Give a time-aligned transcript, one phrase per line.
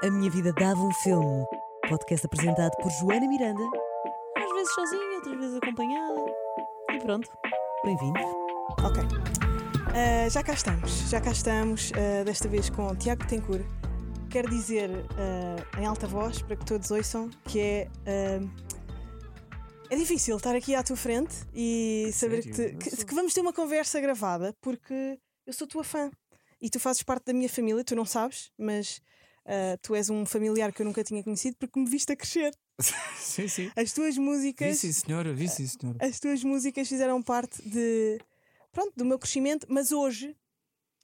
[0.00, 1.44] A Minha Vida Dava um Filme.
[1.88, 3.64] Podcast apresentado por Joana Miranda.
[4.36, 6.24] Às vezes sozinha, outras vezes acompanhada.
[6.92, 7.28] E pronto,
[7.84, 8.22] bem-vindos.
[8.84, 9.02] Ok.
[9.02, 13.66] Uh, já cá estamos, já cá estamos, uh, desta vez com Tiago Tencourt.
[14.30, 17.88] Quero dizer uh, em alta voz, para que todos ouçam, que é.
[19.90, 23.40] é difícil estar aqui à tua frente e saber que, te, que, que vamos ter
[23.40, 26.08] uma conversa gravada, porque eu sou tua fã
[26.62, 29.00] e tu fazes parte da minha família, tu não sabes, mas
[29.48, 32.54] Uh, tu és um familiar que eu nunca tinha conhecido porque me viste a crescer.
[33.16, 33.72] sim, sim.
[33.74, 34.68] As tuas músicas.
[34.68, 35.98] Vi sim, senhora, vi sim, senhora.
[36.02, 38.20] As tuas músicas fizeram parte de.
[38.70, 40.36] Pronto, do meu crescimento, mas hoje,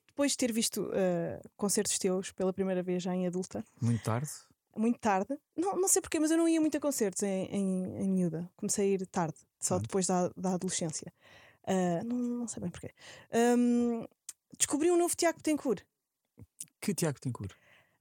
[0.05, 3.65] depois de ter visto uh, concertos teus pela primeira vez já em adulta.
[3.81, 4.29] Muito tarde.
[4.77, 5.35] Muito tarde.
[5.57, 8.47] Não, não sei porquê, mas eu não ia muito a concertos em, em, em miúda.
[8.55, 11.11] Comecei a ir tarde, só depois da, da adolescência.
[11.63, 12.91] Uh, não, não sei bem porquê.
[13.57, 14.05] Um,
[14.55, 15.81] descobri um novo Tiago Tencourt.
[16.79, 17.55] Que Tiago Tencourt?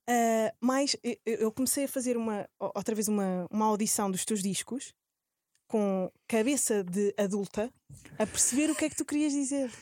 [0.08, 4.92] Uh, mas eu comecei a fazer uma, outra vez uma, uma audição dos teus discos
[5.66, 7.72] com cabeça de adulta
[8.18, 9.72] a perceber o que é que tu querias dizer.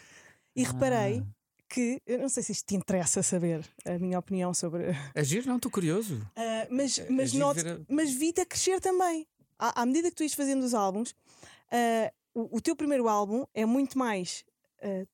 [0.55, 0.69] E ah.
[0.69, 1.25] reparei
[1.69, 4.85] que, eu não sei se isto te interessa saber a minha opinião sobre.
[5.15, 6.17] Agir, não, estou curioso.
[6.37, 7.81] Uh, mas, mas, noto, a...
[7.89, 9.27] mas vi-te a crescer também.
[9.59, 13.45] À, à, medida que tu ias fazendo os álbuns, uh, o, o, teu primeiro álbum
[13.55, 14.45] é muito mais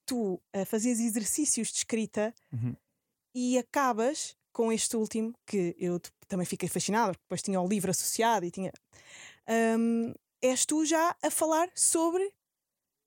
[0.07, 2.75] tu a fazeres exercícios de escrita uhum.
[3.35, 7.91] e acabas com este último, que eu também fiquei fascinada, porque depois tinha o livro
[7.91, 8.73] associado e tinha.
[9.49, 12.33] Um, és tu já a falar sobre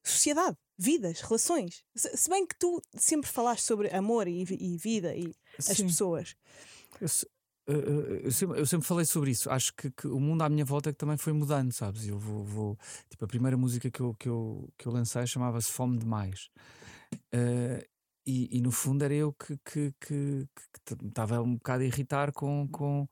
[0.04, 1.84] sociedade, vidas, relações.
[1.96, 5.72] Se, bem que tu sempre falaste sobre amor e, e vida e Sim.
[5.72, 6.36] as pessoas.
[7.68, 9.50] Eu, eu, sempre, eu, sempre, falei sobre isso.
[9.50, 12.08] Acho que, que, o mundo à minha volta é que também foi mudando, sabes?
[12.08, 12.78] Eu vou, vou
[13.10, 16.50] tipo, a primeira música que eu, que eu, que eu lancei chamava-se Fome Demais.
[17.34, 17.91] Uh,
[18.26, 20.48] e, e, no fundo era eu que, que, que,
[20.86, 23.08] que estava um bocado a irritar com, com,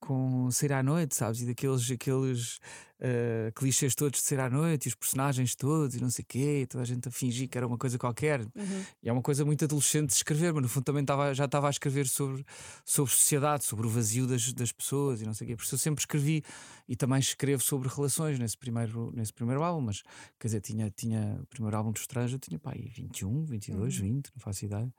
[0.00, 1.40] com sair à noite, sabes?
[1.40, 2.58] E daqueles aqueles,
[3.00, 6.26] uh, clichês todos de ser à noite, e os personagens todos, e não sei o
[6.26, 8.40] quê, toda a gente a fingir que era uma coisa qualquer.
[8.40, 8.84] Uhum.
[9.02, 11.66] E é uma coisa muito adolescente de escrever, mas no fundo também tava, já estava
[11.66, 12.44] a escrever sobre,
[12.84, 15.56] sobre sociedade, sobre o vazio das, das pessoas e não sei o quê.
[15.56, 16.42] Por isso eu sempre escrevi
[16.88, 20.02] e também escrevo sobre relações nesse primeiro, nesse primeiro álbum, mas
[20.38, 24.02] quer dizer, tinha, tinha o primeiro álbum do Estranho, tinha pá, 21, 22, uhum.
[24.06, 24.92] 20, não faço ideia.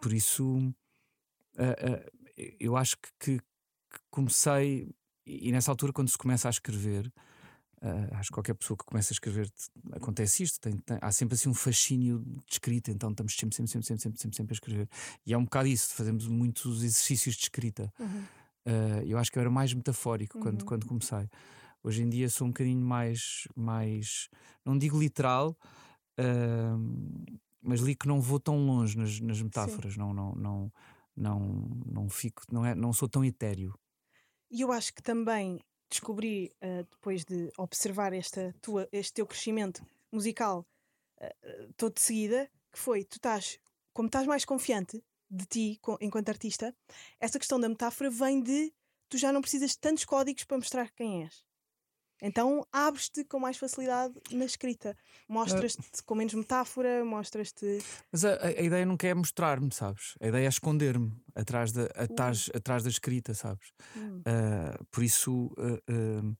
[0.00, 0.44] Por isso.
[1.56, 2.18] Uh, uh,
[2.60, 3.40] eu acho que,
[3.90, 4.88] que, comecei,
[5.26, 7.12] e nessa altura, quando se começa a escrever,
[7.82, 9.50] uh, acho que qualquer pessoa que começa a escrever
[9.92, 13.70] acontece isto, tem, tem, há sempre assim um fascínio de escrita, então estamos sempre, sempre,
[13.70, 14.88] sempre, sempre, sempre, sempre, sempre a escrever.
[15.26, 17.92] E é um bocado isso, fazemos muitos exercícios de escrita.
[17.98, 18.24] Uhum.
[18.66, 20.42] Uh, eu acho que eu era mais metafórico uhum.
[20.42, 21.28] quando, quando comecei.
[21.82, 24.28] Hoje em dia sou um bocadinho mais, mais
[24.64, 25.56] não digo literal,
[26.18, 30.72] uh, mas li que não vou tão longe nas, nas metáforas, não, não, não,
[31.18, 31.40] não,
[31.86, 33.78] não fico, não, é, não sou tão etéreo.
[34.50, 39.84] E eu acho que também descobri, uh, depois de observar esta tua, este teu crescimento
[40.12, 40.66] musical
[41.20, 43.58] uh, todo de seguida, que foi, tu estás,
[43.92, 46.74] como estás mais confiante de ti com, enquanto artista,
[47.20, 48.72] essa questão da metáfora vem de
[49.08, 51.47] tu já não precisas de tantos códigos para mostrar quem és.
[52.20, 54.96] Então abres-te com mais facilidade na escrita.
[55.28, 57.78] Mostras-te com menos metáfora, mostras-te.
[58.10, 60.14] Mas a, a, ideia nunca é mostrar-me, sabes?
[60.20, 63.70] A ideia é esconder-me atrás da, atrás, atrás da escrita, sabes?
[63.96, 64.20] Hum.
[64.20, 66.36] Uh, por isso, uh, uh,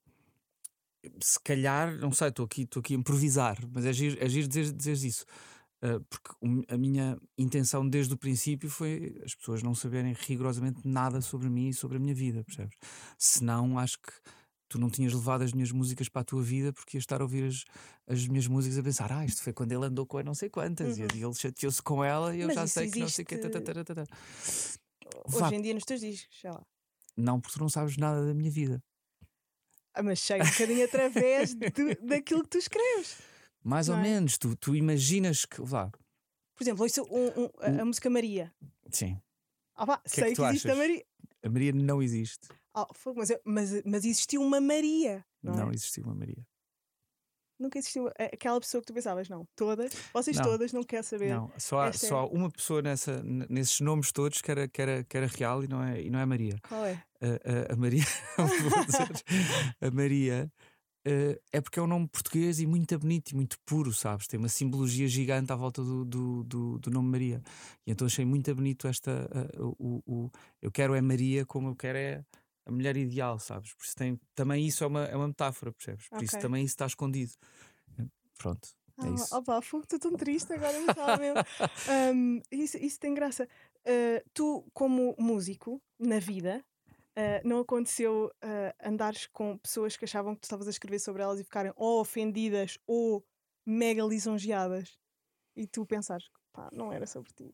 [1.21, 4.73] se calhar, não sei, estou aqui, aqui a improvisar, mas é giro, é giro dizer,
[4.73, 5.25] dizer isso.
[6.11, 6.31] porque
[6.69, 11.69] a minha intenção desde o princípio foi as pessoas não saberem rigorosamente nada sobre mim
[11.69, 12.77] e sobre a minha vida, percebes?
[13.17, 14.13] Senão, acho que
[14.69, 17.25] tu não tinhas levado as minhas músicas para a tua vida porque ias estar a
[17.25, 17.65] ouvir as,
[18.07, 20.51] as minhas músicas a pensar, ah, isto foi quando ele andou com a não sei
[20.51, 21.07] quantas uhum.
[21.15, 23.37] e ele chateou-se com ela e eu Mas já sei que não sei o que.
[25.35, 26.65] Hoje em dia nos teus discos, sei lá.
[27.17, 28.83] Não, porque tu não sabes nada da minha vida.
[29.95, 33.19] Ah, mas chega um bocadinho através do, daquilo que tu escreves.
[33.65, 34.03] Mais ou é?
[34.03, 35.61] menos, tu, tu imaginas que.
[35.61, 35.91] Vá.
[36.55, 38.53] Por exemplo, isso, um, um, a, a, música Maria.
[38.91, 39.21] Sim.
[39.75, 40.79] Ah, pá, que é sei é que, que existe achas?
[40.79, 41.05] a Maria.
[41.43, 42.49] A Maria não existe.
[42.83, 45.25] Oh, mas, mas, mas existiu uma Maria.
[45.43, 45.75] Não, não é?
[45.75, 46.47] existiu uma Maria.
[47.59, 49.45] Nunca existiu aquela pessoa que tu pensavas, não.
[49.57, 51.35] Todas, vocês não, todas não querem saber.
[51.35, 52.27] Não, só há, só é...
[52.27, 55.83] uma pessoa nessa, nesses nomes todos que era, que, era, que era real e não
[55.83, 56.57] é, e não é Maria.
[56.69, 57.03] Qual é?
[57.21, 58.05] A, a, a Maria,
[59.83, 60.53] a Maria
[61.05, 64.29] uh, é porque é um nome português e muito bonito e muito puro, sabes?
[64.29, 67.43] Tem uma simbologia gigante à volta do, do, do, do nome Maria.
[67.85, 69.29] E então achei muito bonito esta.
[69.59, 70.31] Uh, o, o,
[70.63, 72.25] eu quero é Maria como eu quero é
[72.69, 73.75] a mulher ideal, sabes?
[73.75, 76.09] Por isso tem, também isso é uma, é uma metáfora, percebes?
[76.09, 76.27] Por okay.
[76.27, 77.33] isso também isso está escondido.
[78.37, 78.69] Pronto.
[79.01, 79.37] É ah, isso.
[79.37, 80.77] Opa, estou tão triste agora,
[82.15, 83.49] um, isso, isso tem graça.
[83.81, 86.65] Uh, tu, como músico, na vida,
[87.19, 91.21] Uh, não aconteceu uh, andares com pessoas que achavam que tu estavas a escrever sobre
[91.21, 93.27] elas e ficarem ou ofendidas ou
[93.67, 94.97] mega lisonjeadas
[95.57, 97.53] e tu pensares, pá, não era sobre ti.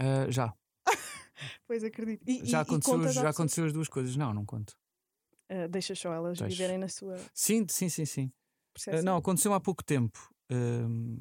[0.00, 0.54] Uh, já.
[1.66, 2.22] pois acredito.
[2.26, 4.16] E, já, e, aconteceu, e já aconteceu as duas coisas.
[4.16, 4.76] Não, não conto.
[5.50, 7.18] Uh, deixa só elas viverem na sua.
[7.34, 8.32] Sim, sim, sim, sim.
[8.88, 10.18] Uh, não, aconteceu há pouco tempo.
[10.50, 11.12] Uh,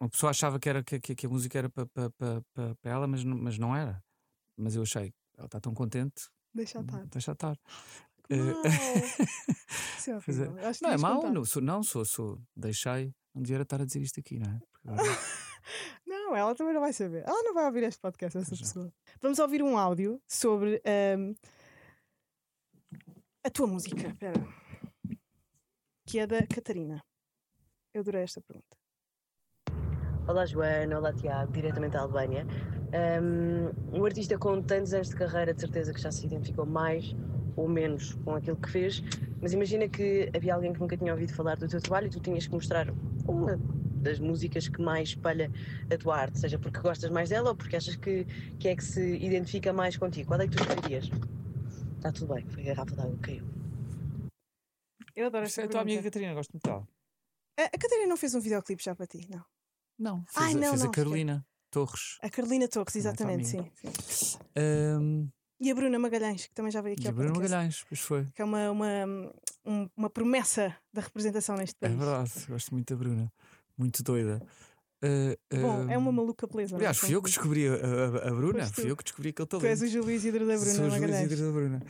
[0.00, 2.90] uma pessoa achava que, era, que, que a música era para pa, pa, pa, pa,
[2.90, 4.02] ela, mas, mas não era.
[4.56, 6.28] Mas eu achei, ela está tão contente.
[6.52, 7.06] Deixa estar.
[7.06, 7.56] Deixa estar.
[8.30, 8.62] Uh,
[10.08, 14.00] é, não é mau, não, sou, não sou, sou, deixei, não devia estar a dizer
[14.00, 14.60] isto aqui, não é?
[14.86, 15.02] Agora...
[16.34, 17.22] não, ela também não vai saber.
[17.26, 18.92] Ela não vai ouvir este podcast, essa pessoa.
[19.20, 20.82] Vamos ouvir um áudio sobre
[21.16, 21.34] um,
[23.44, 24.40] a tua música, Espera.
[26.06, 27.00] que é da Catarina.
[27.94, 28.76] Eu adorei esta pergunta.
[30.26, 32.46] Olá Joana, olá Tiago, diretamente da Albânia.
[33.22, 37.14] Um, um artista com tantos anos de carreira, de certeza que já se identificou mais
[37.56, 39.02] ou menos com aquilo que fez,
[39.40, 42.18] mas imagina que havia alguém que nunca tinha ouvido falar do teu trabalho e tu
[42.18, 42.88] tinhas que mostrar
[43.28, 43.56] uma
[44.04, 45.50] das músicas que mais espalha
[45.92, 48.24] a tua arte, seja porque gostas mais dela ou porque achas que,
[48.58, 50.28] que é que se identifica mais contigo.
[50.28, 51.10] Qual é que tu escolherias?
[51.96, 53.44] Está tudo bem, foi a garrafa d'água que caiu.
[55.16, 56.86] Eu adoro esta é a tua amiga Catarina, gosto muito dela.
[57.58, 59.44] A, a Catarina não fez um videoclipe já para ti, não?
[59.98, 62.18] Não, fez, Ai, a, não, fez não, a Carolina Torres.
[62.20, 63.70] A Carolina Torres, exatamente, sim.
[64.06, 64.38] sim.
[64.56, 65.28] Um,
[65.60, 68.26] e a Bruna Magalhães, que também já veio aqui e a Bruna Magalhães, pois foi.
[68.34, 71.94] Que é uma, uma, uma promessa da representação neste é país.
[71.94, 73.32] É verdade, gosto muito da Bruna.
[73.76, 74.40] Muito doida.
[75.02, 76.76] Uh, Bom, uh, é uma maluca beleza.
[76.76, 79.64] Aliás, fui eu que descobri a, a, a Bruna, fui eu que descobri aquele talento.
[79.64, 81.10] Tu és o Júlio Isidro da Bruna Sou Magalhães.
[81.10, 81.82] Júlio Isidro da Bruna.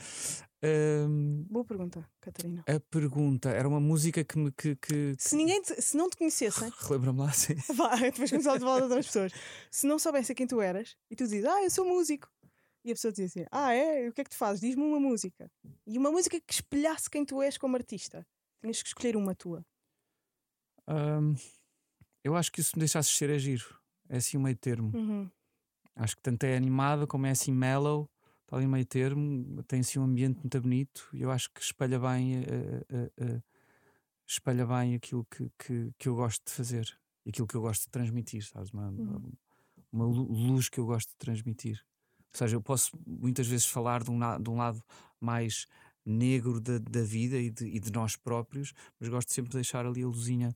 [0.64, 2.64] Um, Boa pergunta, Catarina.
[2.66, 4.50] A pergunta era uma música que me.
[4.50, 6.72] Que, que, se, ninguém te, se não te conhecessem.
[6.80, 7.54] Relembra-me lá, sim.
[7.74, 9.32] Vai, depois começar a falar de outras pessoas.
[9.70, 12.28] Se não soubessem quem tu eras e tu dizes, ah, eu sou músico.
[12.84, 14.08] E a pessoa dizia assim: Ah, é?
[14.08, 14.60] O que é que tu fazes?
[14.60, 15.50] Diz-me uma música.
[15.86, 18.26] E uma música que espelhasse quem tu és como artista.
[18.60, 19.64] Tinhas que escolher uma tua.
[20.88, 21.34] Um,
[22.24, 23.78] eu acho que isso me deixasse ser é giro.
[24.08, 24.90] É assim o meio termo.
[24.96, 25.30] Uhum.
[25.94, 28.10] Acho que tanto é animada como é assim mellow.
[28.42, 29.62] Está ali meio termo.
[29.64, 31.08] Tem assim um ambiente muito bonito.
[31.12, 33.42] E eu acho que espelha bem, uh, uh, uh,
[34.26, 36.98] espelha bem aquilo que, que, que eu gosto de fazer.
[37.26, 38.42] E aquilo que eu gosto de transmitir.
[38.46, 38.70] Sabes?
[38.70, 39.32] Uma, uhum.
[39.92, 41.84] uma luz que eu gosto de transmitir.
[42.32, 44.82] Ou seja, eu posso muitas vezes falar de um, de um lado
[45.20, 45.66] mais
[46.04, 49.86] negro da, da vida e de, e de, nós próprios, mas gosto sempre de deixar
[49.86, 50.54] ali a luzinha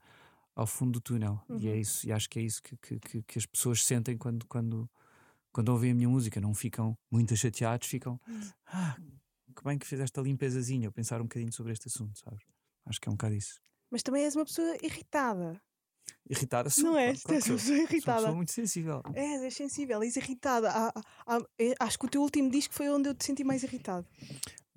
[0.59, 1.41] ao fundo do túnel.
[1.49, 1.57] Uhum.
[1.61, 1.79] E é uhum.
[1.79, 4.91] isso, e acho que é isso que, que, que, as pessoas sentem quando, quando,
[5.53, 6.41] quando ouvem a minha música.
[6.41, 8.41] Não ficam muito chateados, ficam uhum.
[8.67, 8.97] ah,
[9.55, 12.45] que bem que fizeste a limpezazinha, pensar um bocadinho sobre este assunto, sabes?
[12.87, 13.61] Acho que é um bocado isso.
[13.89, 15.63] Mas também és uma pessoa irritada.
[16.29, 16.85] Irritada sou.
[16.85, 17.15] Não é?
[17.15, 17.91] Claro, claro, sou, irritada.
[18.01, 19.03] Sou uma pessoa muito sensível.
[19.15, 20.71] É, és sensível, és irritada.
[20.71, 20.93] Há,
[21.25, 24.07] há, é, acho que o teu último disco foi onde eu te senti mais irritado.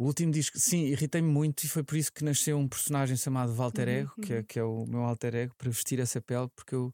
[0.01, 3.53] O último disco, sim, irritei-me muito e foi por isso que nasceu um personagem chamado
[3.53, 4.24] Walter uhum, Ego, uhum.
[4.24, 6.92] Que, é, que é o meu alter ego, para vestir essa pele, porque eu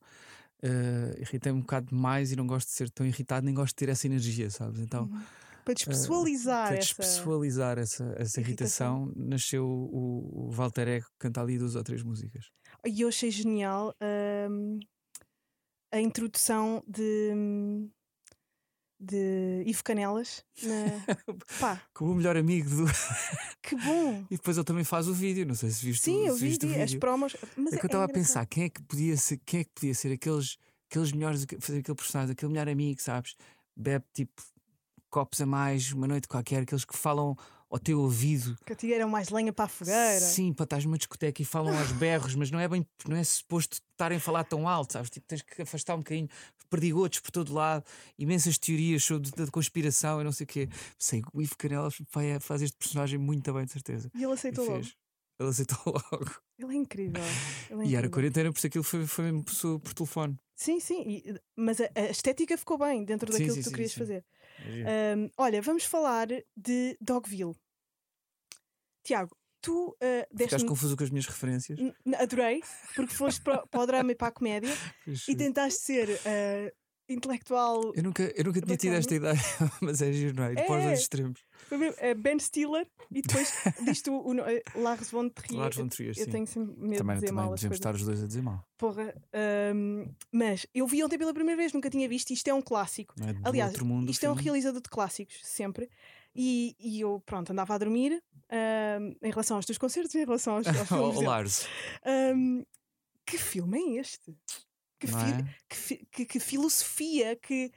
[0.62, 3.76] uh, irritei-me um bocado demais e não gosto de ser tão irritado, nem gosto de
[3.76, 4.82] ter essa energia, sabes?
[4.82, 5.06] Então.
[5.06, 5.22] Uhum.
[5.64, 11.06] Para despessoalizar, uh, para despessoalizar essa, essa, essa irritação, irritação, nasceu o, o Walter Ego,
[11.06, 12.52] que canta ali duas ou três músicas.
[12.86, 13.96] E eu achei genial
[14.52, 14.80] hum,
[15.94, 17.32] a introdução de,
[19.00, 21.16] de Ivo Canelas na...
[21.60, 21.82] Pá.
[21.94, 22.86] como o melhor amigo do.
[23.62, 24.26] que bom!
[24.30, 26.82] E depois ele também faz o vídeo, não sei se viste Sim, eu vi, vídeo.
[26.82, 27.36] as promos.
[27.56, 29.64] Mas é que eu estava é a pensar quem é que podia ser, quem é
[29.64, 30.58] que podia ser aqueles,
[30.90, 33.36] aqueles melhores, fazer aquele personagem, aquele melhor amigo, sabes?
[33.76, 34.42] Bebe tipo
[35.10, 37.36] copos a mais, uma noite qualquer, aqueles que falam
[37.70, 38.58] ao teu ouvido.
[38.66, 40.20] Que tiram mais lenha para a fogueira.
[40.20, 43.24] Sim, para estás numa discoteca e falam aos berros, mas não é bem, não é
[43.24, 45.10] suposto estarem a falar tão alto, sabes?
[45.10, 46.30] Tipo, tens que afastar um bocadinho,
[46.68, 47.84] perdigotos por todo lado,
[48.18, 50.70] imensas teorias sobre da conspiração e não sei o quê.
[50.98, 51.96] Sei que o Ivo Canelas
[52.42, 54.12] faz este personagem muito bem, de certeza.
[54.14, 54.88] E ele aceitou e logo.
[55.40, 56.32] Ele aceitou logo.
[56.58, 57.22] Ele é incrível.
[57.22, 57.86] Ele é incrível.
[57.92, 60.40] E era quarentena, por isso aquilo foi, foi mesmo por, por telefone.
[60.56, 63.70] Sim, sim, e, mas a, a, estética ficou bem dentro daquilo sim, sim, que tu
[63.70, 64.26] sim, querias fazer.
[65.16, 67.56] Um, olha, vamos falar de Dogville.
[69.04, 71.78] Tiago, tu uh, Ficaste confuso com as minhas referências?
[72.18, 72.64] Adorei,
[72.96, 74.74] porque foste para, para, o drama e para a comédia
[75.28, 76.72] e tentaste ser uh,
[77.10, 77.94] intelectual.
[77.94, 79.40] Eu nunca, eu nunca tinha tido esta ideia,
[79.82, 80.56] mas é giro, não é?
[80.56, 81.42] Depois é, extremos.
[81.70, 83.52] Uh, ben Stiller e depois
[83.84, 84.34] diz-te o, o,
[84.82, 85.60] Lars von Trier.
[85.60, 86.32] Lars von Trier, eu, sim.
[86.32, 87.56] tenho sempre medo também, de dizer também mal.
[87.56, 88.66] Devemos estar os dois a dizer mal.
[88.78, 89.14] Porra,
[89.76, 92.32] um, mas eu vi ontem pela primeira vez, nunca tinha visto.
[92.32, 93.14] Isto é um clássico.
[93.20, 93.74] É Aliás,
[94.08, 95.90] isto é um realizador de clássicos, sempre.
[96.38, 100.58] E, e eu, pronto, andava a dormir um, em relação aos teus concertos, em relação
[100.58, 101.22] aos, aos filmes.
[101.22, 101.68] Lars.
[102.06, 102.64] Um,
[103.26, 104.38] que filme é este?
[105.00, 105.56] Que, fi é?
[105.68, 107.72] que, que, que, filosofia, que.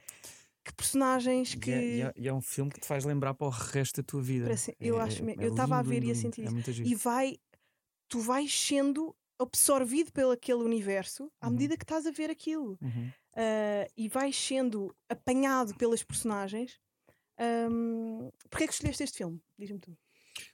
[0.63, 1.71] que personagens que.
[1.71, 4.01] E é, e, é, e é, um filme que te faz lembrar para o resto
[4.01, 4.45] da tua vida.
[4.45, 6.83] Parece, eu é, acho Eu estava a ver lindo, e a sentir isso.
[6.83, 7.37] e vai.
[8.07, 11.53] Tu vais sendo absorvido pelo aquele universo à uhum.
[11.53, 12.77] medida que estás a ver aquilo.
[12.81, 13.11] Uhum.
[13.33, 16.79] Uh, e vais sendo apanhado pelas personagens.
[17.39, 19.41] Um, Porquê é que escolheste este filme?
[19.57, 19.97] Diz-me tu.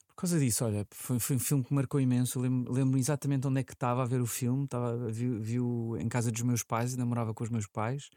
[0.08, 2.40] Por causa disso, olha, foi, foi um filme que marcou imenso.
[2.40, 4.66] Lembro, lembro exatamente onde é que estava a ver o filme.
[4.66, 5.58] Estava, vi, vi
[6.00, 8.10] em casa dos meus pais, ainda morava com os meus pais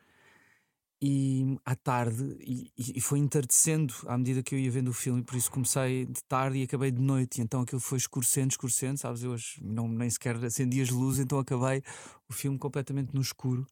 [1.03, 5.23] e à tarde e, e, foi entardecendo à medida que eu ia vendo o filme,
[5.23, 9.23] por isso comecei de tarde e acabei de noite, então aquilo foi escurecendo, escurecendo, sabes?
[9.23, 11.83] Eu não, nem sequer acendi as luzes, então acabei
[12.29, 13.67] o filme completamente no escuro.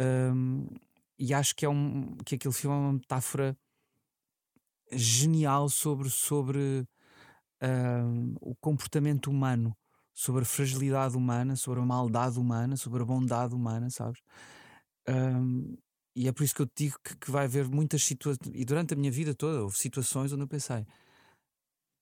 [0.00, 0.66] Um,
[1.18, 3.56] e acho que é um que aquele filme é uma metáfora
[4.92, 6.86] genial sobre, sobre
[7.62, 9.76] um, o comportamento humano,
[10.14, 14.20] sobre a fragilidade humana, sobre a maldade humana, sobre a bondade humana, sabes?
[15.08, 15.76] Um,
[16.14, 18.64] e é por isso que eu te digo que, que vai haver muitas situações, e
[18.64, 20.86] durante a minha vida toda houve situações onde eu pensei: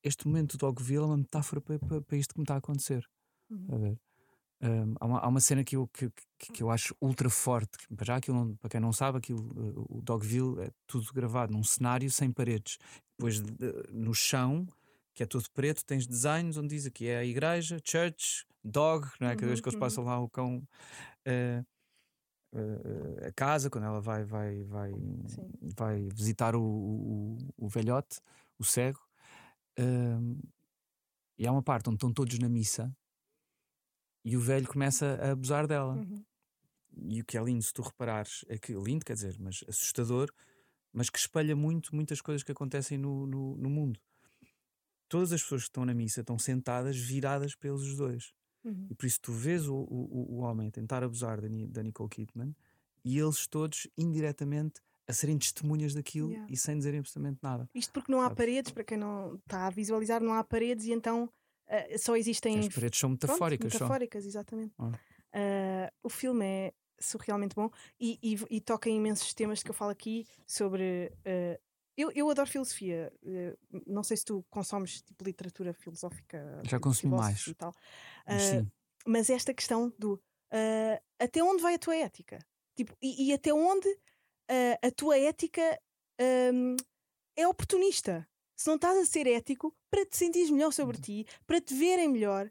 [0.03, 2.59] este momento do Dogville é uma metáfora para, para, para isto que me está a
[2.59, 3.05] acontecer.
[3.51, 3.67] Uhum.
[3.73, 4.01] A ver?
[4.65, 7.77] Um, há, uma, há, uma, cena que eu, que, que, eu acho ultra forte.
[7.95, 9.47] Para, já, aquilo, para quem não sabe, aquilo,
[9.91, 12.79] o Dogville é tudo gravado num cenário sem paredes.
[13.15, 13.43] Depois,
[13.93, 14.67] no chão,
[15.13, 19.29] que é todo preto, tens desenhos onde diz aqui é a igreja, church, dog, não
[19.29, 19.37] é?
[19.37, 20.11] Cada vez que eles uhum, passam uhum.
[20.11, 20.67] lá o cão.
[21.27, 21.67] Uh,
[22.55, 24.93] uh, a casa, quando ela vai, vai, vai,
[25.77, 28.19] vai visitar o, o, o, velhote,
[28.59, 29.01] o cego.
[29.79, 30.39] Uh,
[31.37, 32.91] e há uma parte onde estão todos na missa
[34.25, 35.95] e o velho começa a abusar dela.
[35.95, 36.25] Uhum.
[37.09, 40.31] E o que é lindo, se tu reparares, é que lindo, quer dizer, mas assustador,
[40.93, 44.01] mas que espelha muito muitas coisas que acontecem no, no, no mundo.
[45.09, 48.33] Todas as pessoas que estão na missa estão sentadas, viradas para eles os dois.
[48.65, 48.87] Uhum.
[48.91, 52.55] E por isso tu vês o, o, o homem tentar abusar da, da Nicole Kidman
[53.05, 56.47] e eles todos indiretamente a serem testemunhas daquilo yeah.
[56.51, 57.69] e sem dizerem absolutamente nada.
[57.75, 60.93] Isto porque não há paredes, para quem não está a visualizar, não há paredes e
[60.93, 61.31] então
[61.69, 62.59] uh, só existem.
[62.59, 63.71] As paredes são metafóricas.
[63.71, 64.29] Pronto, metafóricas, só.
[64.29, 64.75] exatamente.
[65.35, 67.69] Uh, o filme é surrealmente bom
[67.99, 71.61] e, e, e, toca em imensos temas que eu falo aqui sobre uh,
[71.97, 73.13] eu, eu adoro filosofia.
[73.25, 73.57] Eh,
[73.87, 76.61] não sei se tu consomes tipo literatura filosófica.
[76.65, 77.47] Já consumi mais.
[77.47, 77.71] E tal.
[77.71, 78.69] Uh,
[79.07, 80.21] mas esta questão do
[81.21, 82.41] até onde vai a tua ética?
[82.77, 83.89] Tipo, e, e até onde
[84.83, 85.81] a tua ética
[86.53, 86.77] um,
[87.37, 88.27] é oportunista?
[88.57, 91.03] Se não estás a ser ético para te sentires melhor sobre uhum.
[91.03, 92.51] ti, para te verem melhor.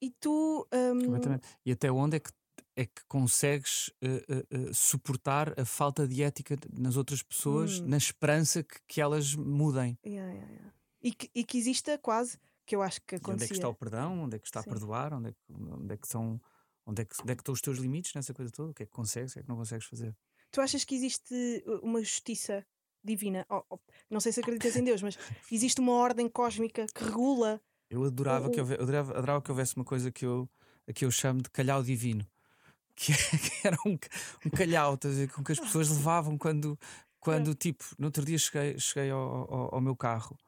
[0.00, 0.66] e tu.
[0.72, 1.38] Um...
[1.64, 2.30] E até onde é que
[2.76, 7.86] é que consegues uh, uh, suportar a falta de ética nas outras pessoas hum.
[7.86, 9.98] na esperança que, que elas mudem.
[10.04, 10.74] Yeah, yeah, yeah.
[11.02, 13.32] E, que, e que exista quase, que eu acho que acontecia.
[13.32, 14.22] E onde é que está o perdão?
[14.22, 14.70] Onde é que está Sim.
[14.70, 15.12] a perdoar?
[15.12, 16.40] Onde é, que, onde é que são
[16.86, 18.70] onde é que, onde é que estão os teus limites nessa coisa toda?
[18.70, 19.32] O que é que consegues?
[19.32, 20.16] O que é que não consegues fazer?
[20.50, 22.64] Tu achas que existe uma justiça
[23.04, 23.46] divina?
[23.48, 23.78] Oh, oh,
[24.10, 25.18] não sei se acreditas em Deus, mas
[25.50, 27.60] existe uma ordem cósmica que regula.
[27.90, 28.50] Eu adorava, o...
[28.50, 30.48] que, houvesse, eu adorava, adorava que houvesse uma coisa que eu,
[30.94, 32.26] que eu chamo de calhau divino
[32.94, 33.98] que, que era um,
[34.46, 34.98] um calhau,
[35.34, 36.78] com que as pessoas levavam quando,
[37.18, 40.38] quando tipo, no outro dia cheguei, cheguei ao, ao, ao meu carro.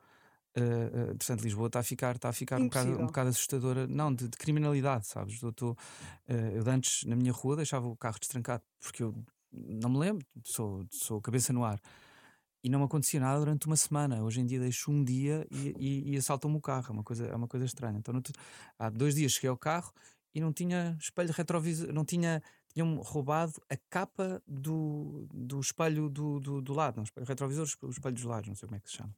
[0.56, 3.86] Uh, uh, portanto, Lisboa está a ficar, está a ficar um bocado, um bocado assustadora,
[3.88, 5.42] não, de, de criminalidade, sabes?
[5.42, 5.76] Eu, tô, uh,
[6.28, 9.14] eu antes na minha rua deixava o carro destrancado porque eu
[9.52, 11.80] não me lembro, sou, sou cabeça no ar
[12.64, 14.22] e não me acontecia nada durante uma semana.
[14.22, 17.26] Hoje em dia deixo um dia e, e, e assaltam-me o carro, é uma coisa,
[17.26, 17.98] é uma coisa estranha.
[17.98, 18.22] Então, no,
[18.78, 19.92] há dois dias cheguei ao carro
[20.34, 22.42] e não tinha espelho retrovisor, não tinha
[22.72, 27.90] tinham roubado a capa do, do espelho do, do, do lado, não, espelho retrovisor, o
[27.90, 29.14] espelho dos lados, não sei como é que se chama.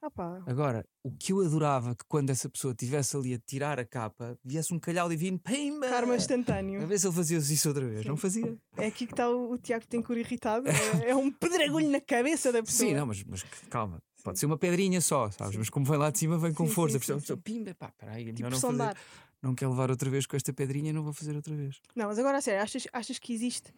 [0.00, 0.42] Opa.
[0.46, 4.38] Agora, o que eu adorava que quando essa pessoa estivesse ali a tirar a capa,
[4.44, 5.88] viesse um calhau divino, pimba!
[5.88, 6.82] Karma instantâneo.
[6.82, 8.02] A ver se ele fazia isso outra vez.
[8.02, 8.08] Sim.
[8.08, 8.56] Não fazia.
[8.76, 10.66] É aqui que está o, o Tiago cor irritado.
[11.04, 12.88] É, é, um pedregulho na cabeça da pessoa.
[12.88, 14.02] Sim, não, mas, mas calma.
[14.22, 15.52] Pode ser uma pedrinha só, sabes?
[15.52, 15.58] Sim.
[15.58, 16.98] Mas como vem lá de cima, vem com força.
[16.98, 18.96] Sim, a pessoa, pimba, pá, peraí, tipo melhor não fazer
[19.42, 21.80] não quer levar outra vez com esta pedrinha, não vou fazer outra vez.
[21.94, 23.72] Não, mas agora a sério, achas, achas que existe.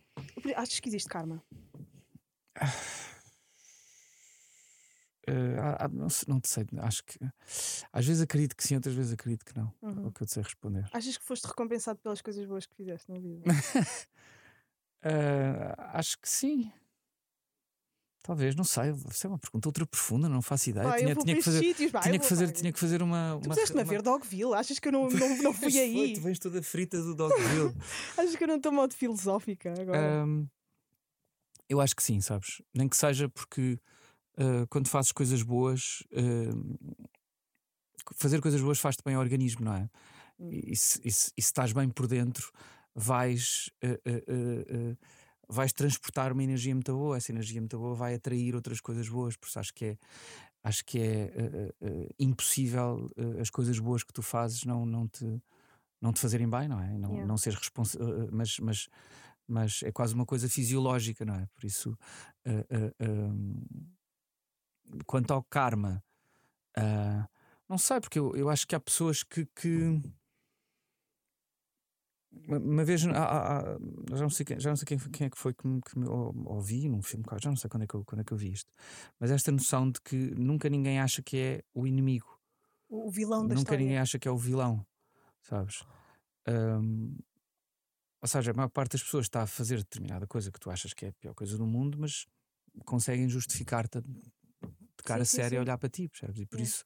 [0.56, 1.42] Achas que existe karma?
[5.28, 5.88] Uh,
[6.26, 7.18] não, sei, acho que
[7.92, 9.72] às vezes acredito que sim, outras vezes acredito que não.
[9.82, 10.04] Uhum.
[10.04, 10.88] É o que eu te sei responder.
[10.92, 13.44] Achas que foste recompensado pelas coisas boas que fizeste na vida?
[15.04, 16.72] uh, acho que sim.
[18.22, 20.86] Talvez, não sei, isso é uma pergunta ultra profunda, não faço ideia.
[20.86, 23.38] Vai, tinha, tinha, que fazer, sítios, vai, tinha, que fazer, tinha que fazer uma.
[23.42, 25.94] Tu puseste-me a ver Dogville, achas que eu não, não, não fui aí?
[25.94, 27.74] Foi, tu vens toda frita do Dogville.
[28.16, 30.26] achas que eu não estou modo filosófica agora?
[30.26, 30.46] Um,
[31.66, 32.60] eu acho que sim, sabes?
[32.74, 33.80] Nem que seja porque
[34.40, 36.78] uh, quando fazes coisas boas, uh,
[38.14, 39.90] fazer coisas boas faz-te bem ao organismo, não é?
[40.38, 42.50] E, e, se, e, se, e, se, estás bem por dentro,
[42.94, 43.70] vais.
[43.84, 44.96] Uh,
[45.52, 49.36] vais transportar uma energia muito boa, essa energia muito boa vai atrair outras coisas boas,
[49.36, 49.98] por isso acho que é
[50.62, 55.08] acho que é uh, uh, impossível uh, as coisas boas que tu fazes não, não,
[55.08, 55.24] te,
[56.00, 56.98] não te fazerem bem, não é?
[56.98, 57.26] Não, yeah.
[57.26, 58.88] não seres responsável, mas, mas,
[59.46, 61.46] mas é quase uma coisa fisiológica, não é?
[61.54, 61.96] Por isso,
[65.06, 66.02] quanto ao karma,
[67.68, 70.02] não sei, porque eu, eu acho que há pessoas que, que
[72.32, 73.78] uma vez, há, há,
[74.10, 75.98] já não sei, quem, já não sei quem, quem é que foi que me, que
[75.98, 78.36] me ouvi num filme, já não sei quando é, que eu, quando é que eu
[78.36, 78.72] vi isto,
[79.18, 82.40] mas esta noção de que nunca ninguém acha que é o inimigo,
[82.88, 83.78] o vilão da nunca história.
[83.78, 84.86] ninguém acha que é o vilão,
[85.42, 85.82] sabes?
[86.48, 87.16] Um,
[88.22, 90.92] ou seja, a maior parte das pessoas está a fazer determinada coisa que tu achas
[90.92, 92.26] que é a pior coisa do mundo, mas
[92.84, 94.00] conseguem justificar-te
[95.00, 96.40] de cara sim, séria a olhar para ti, percebes?
[96.40, 96.62] E por é.
[96.62, 96.84] isso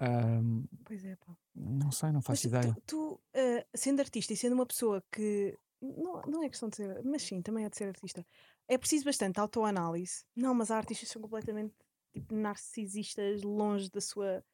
[0.00, 1.36] um, pois é, pá.
[1.54, 2.74] Não sei, não faço mas ideia.
[2.86, 5.58] Tu, tu uh, sendo artista e sendo uma pessoa que.
[5.80, 7.02] Não, não é questão de ser.
[7.04, 8.26] Mas sim, também é de ser artista.
[8.68, 10.24] É preciso bastante autoanálise.
[10.34, 11.74] Não, mas há artistas que são completamente
[12.12, 14.44] tipo, narcisistas, longe da sua.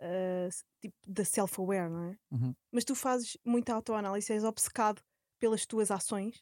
[0.00, 0.48] Uh,
[0.80, 2.18] tipo, da self-aware, não é?
[2.30, 2.54] Uhum.
[2.70, 5.02] Mas tu fazes muita autoanálise, és obcecado
[5.40, 6.40] pelas tuas ações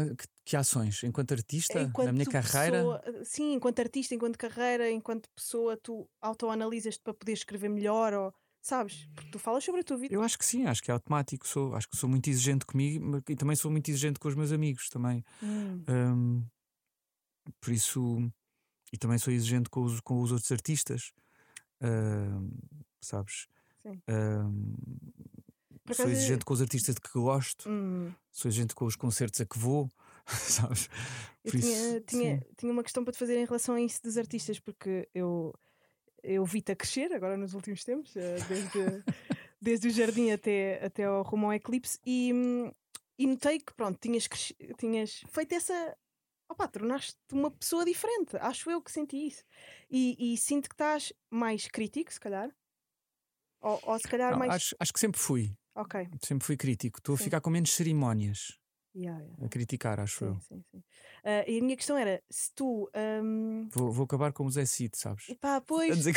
[0.00, 1.02] é, que, que, ações?
[1.02, 1.80] Enquanto artista?
[1.80, 2.78] Enquanto na minha carreira?
[2.78, 8.34] Pessoa, sim, enquanto artista, enquanto carreira, enquanto pessoa, tu autoanalisas-te para poder escrever melhor ou
[8.62, 9.08] sabes?
[9.14, 10.14] Porque tu falas sobre a tua vida.
[10.14, 11.46] Eu acho que sim, acho que é automático.
[11.46, 14.52] Sou, acho que sou muito exigente comigo e também sou muito exigente com os meus
[14.52, 15.24] amigos também.
[15.42, 15.84] Hum.
[15.88, 16.46] Um,
[17.60, 18.32] por isso,
[18.92, 21.12] e também sou exigente com os, com os outros artistas,
[21.80, 22.50] um,
[23.00, 23.48] sabes?
[23.82, 24.00] Sim.
[24.08, 24.76] Um,
[25.90, 28.12] sou exigente com os artistas de que gosto, hum.
[28.30, 29.90] sou exigente com os concertos a que vou,
[30.26, 30.88] sabes?
[31.42, 34.00] Por eu isso, tinha, tinha, tinha, uma questão para te fazer em relação a isso
[34.02, 35.52] dos artistas, porque eu,
[36.22, 39.04] eu vi-te a crescer agora nos últimos tempos, eh, desde,
[39.60, 42.32] desde o jardim até, até ao rumo ao eclipse, e,
[43.18, 44.28] e notei que pronto, tinhas,
[44.78, 45.96] tinhas feito essa.
[46.48, 48.36] Opa, tornaste-te uma pessoa diferente.
[48.36, 49.42] Acho eu que senti isso.
[49.90, 52.54] E, e sinto que estás mais crítico, se calhar.
[53.62, 54.52] Ou, ou se calhar Não, mais.
[54.52, 55.56] Acho, acho que sempre fui.
[55.74, 56.08] Ok.
[56.22, 56.98] Sempre fui crítico.
[56.98, 58.58] Estou a ficar com menos cerimónias.
[58.94, 59.46] Yeah, yeah.
[59.46, 60.40] A criticar, acho sim, eu.
[60.40, 60.78] Sim, sim.
[60.78, 62.90] Uh, e a minha questão era: se tu.
[62.94, 63.68] Um...
[63.72, 65.30] Vou, vou acabar como o Zé Cid, sabes?
[65.30, 66.02] Epá, pois.
[66.02, 66.14] Tinha...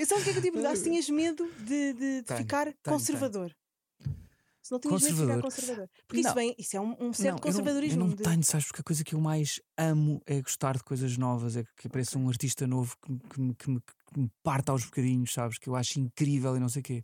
[0.00, 2.64] eu só o que é que eu de Se tinhas medo de, de, de ficar
[2.64, 3.50] tenho, conservador.
[3.50, 4.16] Tenho.
[4.62, 5.90] Se não tinhas medo de ficar conservador.
[6.08, 6.28] Porque não.
[6.30, 7.96] isso, vem, isso é um, um certo não, conservadorismo.
[7.96, 8.22] Eu não, eu não de...
[8.22, 8.66] tenho, sabes?
[8.66, 12.18] Porque a coisa que eu mais amo é gostar de coisas novas, é que apareça
[12.18, 15.58] um artista novo que, que, que, me, que me parta aos bocadinhos, sabes?
[15.58, 17.02] Que eu acho incrível e não sei o quê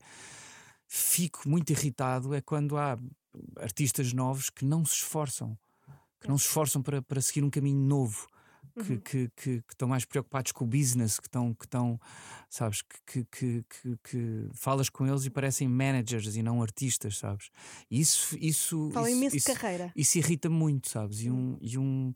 [0.94, 2.98] fico muito irritado é quando há
[3.56, 5.58] artistas novos que não se esforçam,
[6.20, 8.26] que não se esforçam para, para seguir um caminho novo.
[8.74, 9.00] Que, uhum.
[9.00, 12.00] que, que, que, estão mais preocupados com o business, que estão, que estão
[12.48, 13.64] sabes, que, que,
[14.02, 17.50] que, falas com eles e parecem managers e não artistas, sabes?
[17.90, 19.92] Isso, isso, Fala isso, imenso isso, de carreira.
[19.94, 21.20] Isso irrita muito, sabes?
[21.20, 21.58] E um, uhum.
[21.60, 22.14] e um,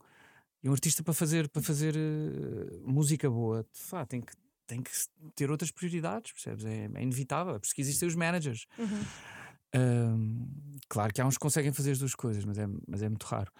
[0.63, 4.33] e um artista para fazer, para fazer uh, música boa, fá, tem que
[4.67, 4.91] tem que
[5.35, 6.65] ter outras prioridades, percebes?
[6.65, 8.65] É, é inevitável, é por isso que existem os managers.
[8.77, 9.03] Uhum.
[9.75, 10.47] Um,
[10.87, 13.25] claro que há uns que conseguem fazer as duas coisas, mas é, mas é muito
[13.25, 13.51] raro.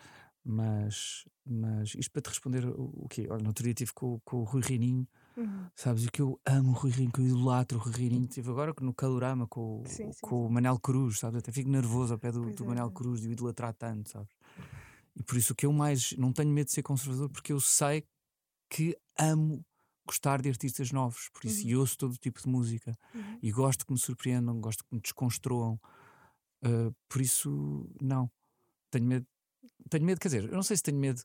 [0.44, 3.28] Mas, mas isto para te responder o, o quê?
[3.30, 5.66] Olha, no outro dia estive com, com o Rui Reininho, uhum.
[5.76, 6.06] sabes?
[6.06, 8.26] E que eu amo o Rui Reininho, que eu idolatro o Rui Reininho.
[8.26, 10.48] Estive agora no Calorama com, sim, sim, com sim.
[10.48, 11.40] o Manel Cruz, sabes?
[11.40, 12.92] Até fico nervoso ao pé do, do é, Manel é.
[12.92, 14.34] Cruz de o idolatrar tanto, sabes?
[15.18, 18.06] E por isso que eu mais não tenho medo de ser conservador, porque eu sei
[18.70, 19.66] que amo
[20.08, 21.70] gostar de artistas novos, por isso, uhum.
[21.70, 23.40] e ouço todo tipo de música uhum.
[23.42, 25.80] e gosto que me surpreendam, gosto que me desconstruam.
[26.64, 28.30] Uh, por isso, não.
[28.90, 29.28] Tenho medo,
[29.90, 31.22] tenho medo, quer dizer, eu não sei se tenho medo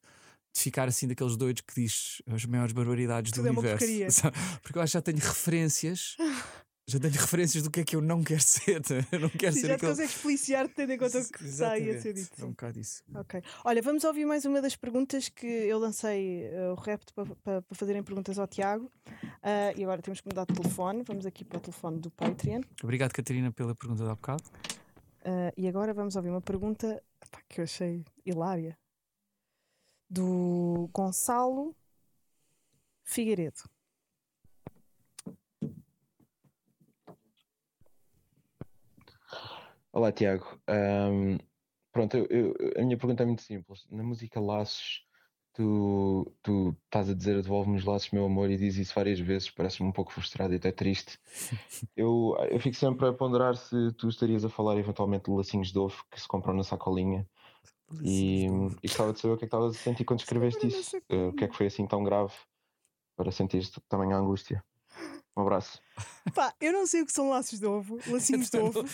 [0.55, 4.23] de ficar assim daqueles doidos que diz as maiores barbaridades Tudo do é universo.
[4.63, 6.17] Porque eu acho que já tenho referências
[6.87, 8.83] já tenho referências do que é que eu não quero ser.
[9.13, 9.93] Eu não quero Sim, ser já aquele...
[9.93, 12.41] consegues policiar tendo em conta o que está a ser dito.
[12.41, 13.03] É um bocado isso.
[13.15, 13.43] Ok.
[13.65, 17.63] Olha, vamos ouvir mais uma das perguntas que eu lancei uh, o repto para, para,
[17.63, 18.91] para, fazerem perguntas ao Tiago.
[19.17, 21.03] Uh, e agora temos que mudar de telefone.
[21.03, 22.63] Vamos aqui para o telefone do Patreon.
[22.83, 24.45] Obrigado, Catarina, pela pergunta de bocado.
[25.25, 28.77] Uh, e agora vamos ouvir uma pergunta pá, que eu achei hilária
[30.11, 31.75] do Gonçalo
[33.05, 33.63] Figueiredo.
[39.93, 40.59] Olá, Tiago.
[40.67, 41.37] Um,
[41.93, 43.87] pronto, eu, eu, a minha pergunta é muito simples.
[43.91, 45.05] Na música Laços,
[45.53, 49.51] tu, tu estás a dizer devolve-me os laços, meu amor, e diz isso várias vezes,
[49.51, 51.19] parece-me um pouco frustrado e até triste.
[51.95, 55.79] eu, eu fico sempre a ponderar se tu estarias a falar eventualmente de lacinhos de
[55.79, 57.29] ovo que se compram na sacolinha.
[58.03, 60.97] E, e gostava de saber o que é que estavas a sentir quando escreveste isso.
[61.11, 62.33] Uh, o que é que foi assim tão grave
[63.15, 64.65] para sentir também a angústia?
[65.37, 65.81] Um abraço.
[66.35, 68.85] Pá, eu não sei o que são laços de ovo, lacinhos de ovo.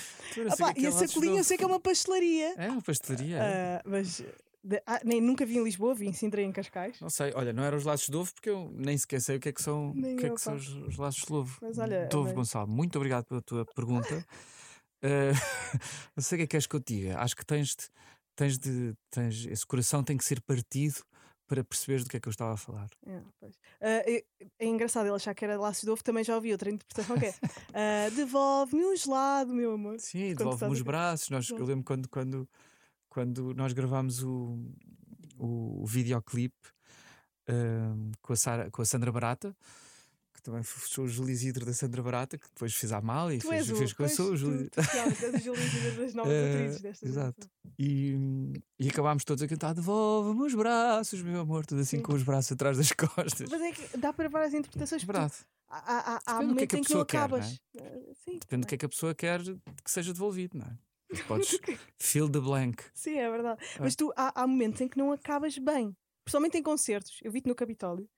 [0.50, 2.54] Ah, pá, e a sacolinha eu sei que é uma pastelaria.
[2.56, 3.38] É uma pastelaria.
[3.38, 4.22] Uh, mas
[4.62, 7.00] De, ah, nem nunca vi em Lisboa, vi em Sintra e em Cascais.
[7.00, 9.40] Não sei, olha, não eram os laços de ovo porque eu nem sequer sei o
[9.40, 11.58] que é que são, o que é que são os, os laços de ovo.
[11.60, 12.34] Mas olha, de ovo, mas...
[12.34, 14.24] Gonçalo, muito obrigado pela tua pergunta.
[15.02, 15.34] uh,
[16.14, 17.18] não sei o que é que queres que eu te diga.
[17.18, 17.88] Acho que tens de,
[18.36, 21.02] tens de, tens, esse coração tem que ser partido
[21.48, 22.88] para perceberes do que é que eu estava a falar.
[23.06, 24.24] É, uh,
[24.60, 27.26] é, engraçado ele achar que era laços de ovo, também já ouvi outra interpretação que
[27.26, 29.98] é uh, devolve-me um gelado, meu amor.
[29.98, 31.30] Sim, devolve-me os braços.
[31.30, 32.48] Nós, eu lembro quando, quando,
[33.08, 34.58] quando nós gravámos o,
[35.38, 36.68] o, o videoclipe
[37.48, 39.56] uh, com, a Sara, com a Sandra Barata
[40.38, 43.38] que também sou o Júlio Isidro da Sandra Barata, que depois fez a mal e
[43.38, 44.70] tu fez, fez com eu sou o Júlio.
[44.70, 47.50] Tu, tu, Júlio Isidro das novas uh, atrizes desta Exato.
[47.78, 48.16] E,
[48.78, 52.02] e acabámos todos a cantar devolve-me os braços, meu amor, tudo assim Sim.
[52.02, 53.48] com os braços atrás das costas.
[53.50, 55.04] Mas é que dá para várias interpretações.
[55.04, 55.34] Verdade.
[55.68, 57.60] Há, há, há momentos que é que em que não quer, acabas.
[57.74, 57.88] Não é?
[57.88, 60.78] uh, sim, Depende do que é que a pessoa quer que seja devolvido, não é?
[61.26, 61.58] Podes
[61.98, 62.82] fill the blank.
[62.94, 63.60] Sim, é verdade.
[63.74, 63.78] Ah.
[63.80, 65.96] Mas tu há, há momentos em que não acabas bem.
[66.24, 67.18] Principalmente em concertos.
[67.22, 68.08] Eu vi-te no Capitólio.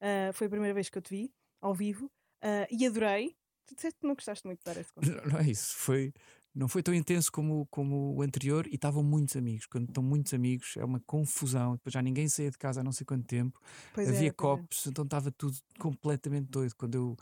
[0.00, 3.36] Uh, foi a primeira vez que eu te vi ao vivo uh, e adorei.
[3.66, 5.26] Tu disseste que não gostaste muito de dar esse concerto.
[5.26, 5.76] Não, não, é isso.
[5.76, 6.12] Foi,
[6.54, 9.66] não foi tão intenso como, como o anterior e estavam muitos amigos.
[9.66, 11.72] Quando estão muitos amigos é uma confusão.
[11.74, 13.60] Depois já ninguém saía de casa há não sei quanto tempo.
[13.92, 14.90] Pois Havia é, copos, é.
[14.90, 16.74] então estava tudo completamente doido.
[16.76, 17.16] Quando eu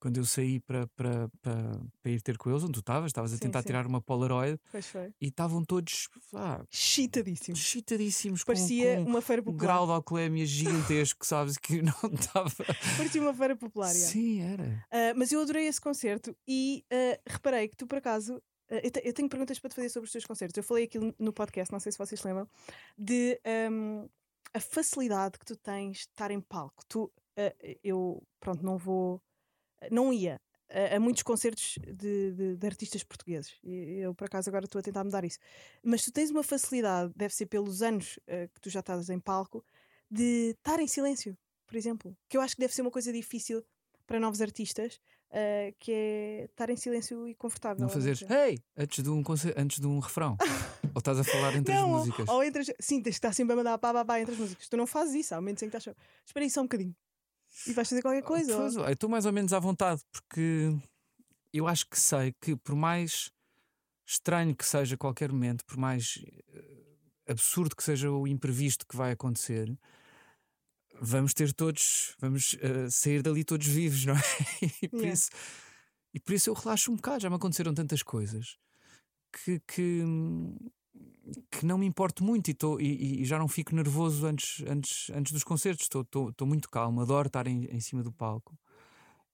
[0.00, 3.32] quando eu saí para, para, para, para ir ter com eles, onde tu estavas, estavas
[3.32, 3.66] a tentar sim.
[3.66, 4.58] tirar uma Polaroid
[5.20, 7.58] e estavam todos ah, chitadíssimos.
[7.58, 8.44] Chitadíssimos.
[8.44, 9.62] Parecia com, com uma feira popular.
[9.62, 11.56] Um grau de alcoolemia gigantesco, sabes?
[11.58, 12.50] Que não estava.
[12.96, 13.92] Parecia uma feira popular.
[13.92, 14.64] Sim, era.
[14.64, 18.90] Uh, mas eu adorei esse concerto e uh, reparei que tu, por acaso, uh, eu,
[18.90, 20.56] te, eu, tenho perguntas para te fazer sobre os teus concertos.
[20.56, 22.48] Eu falei aquilo no podcast, não sei se vocês lembram,
[22.96, 24.08] de um,
[24.54, 26.84] a facilidade que tu tens de estar em palco.
[26.88, 27.10] Tu,
[27.82, 29.22] eu, pronto, não vou
[29.90, 33.58] não ia a, a muitos concertos de, de, de, artistas portugueses.
[33.64, 35.38] Eu, por acaso, agora estou a tentar mudar isso.
[35.82, 39.18] Mas tu tens uma facilidade, deve ser pelos anos uh, que tu já estás em
[39.18, 39.64] palco,
[40.10, 41.36] de estar em silêncio,
[41.66, 42.16] por exemplo.
[42.28, 43.64] Que eu acho que deve ser uma coisa difícil
[44.06, 47.80] para novos artistas, uh, que é estar em silêncio e confortável.
[47.80, 48.58] Não fazeres hey!
[48.76, 49.22] antes de um,
[49.56, 50.36] antes de um refrão.
[50.94, 52.28] ou estás a falar entre não, as músicas.
[52.28, 52.72] Ou, ou entre as...
[52.78, 54.68] Sim, tens que estar sempre a mandar pá, pá, pá entre as músicas.
[54.68, 55.96] Tu não fazes isso, há momentos em que estás.
[56.26, 56.94] Espera aí só um bocadinho
[57.66, 58.56] e vais fazer qualquer coisa.
[58.56, 60.76] Pois, eu estou mais ou menos à vontade, porque
[61.52, 63.32] eu acho que sei que por mais
[64.06, 69.12] estranho que seja qualquer momento, por mais eh, absurdo que seja o imprevisto que vai
[69.12, 69.76] acontecer,
[71.00, 74.20] vamos ter todos, vamos uh, sair dali todos vivos, não é?
[74.82, 75.12] E por, yeah.
[75.12, 75.30] isso,
[76.14, 78.56] e por isso eu relaxo um bocado, já me aconteceram tantas coisas
[79.32, 80.02] que, que,
[81.50, 85.10] que não me importo muito e, tô, e, e, já não fico nervoso antes, antes,
[85.10, 85.84] antes dos concertos.
[85.84, 88.58] Estou muito calmo, adoro estar em, em cima do palco.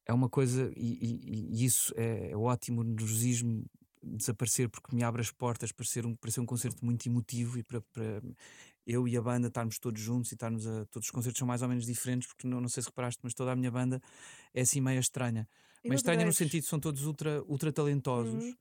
[0.06, 3.64] É uma coisa, e, e isso é, é, ótimo, o nervosismo
[4.02, 7.58] desaparecer porque me abre as portas para ser um, para ser um concerto muito emotivo
[7.58, 8.20] e para, para
[8.86, 10.84] eu e a banda estarmos todos juntos e estarmos a.
[10.86, 13.32] Todos os concertos são mais ou menos diferentes, porque não, não sei se reparaste, mas
[13.32, 14.00] toda a minha banda
[14.52, 15.48] é assim meio estranha.
[15.82, 18.54] Meio estranha no sentido são todos ultra, ultra talentosos, uhum.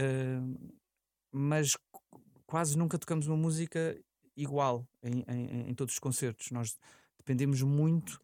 [0.00, 0.74] uh,
[1.32, 1.76] mas
[2.54, 4.00] quase nunca tocamos uma música
[4.36, 6.52] igual em, em, em, todos os concertos.
[6.52, 6.78] Nós
[7.18, 8.20] dependemos muito,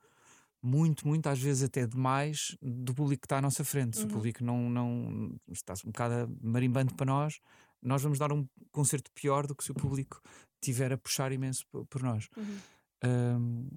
[0.63, 3.97] muito, muito, às vezes até demais, do público que está à nossa frente.
[3.97, 4.13] Se o uhum.
[4.13, 7.41] público não, não está um bocado marimbando para nós,
[7.83, 10.23] nós vamos dar um concerto pior do que se o público
[10.61, 12.29] tiver a puxar imenso por, por nós.
[12.37, 12.59] Uhum.
[13.05, 13.69] Um,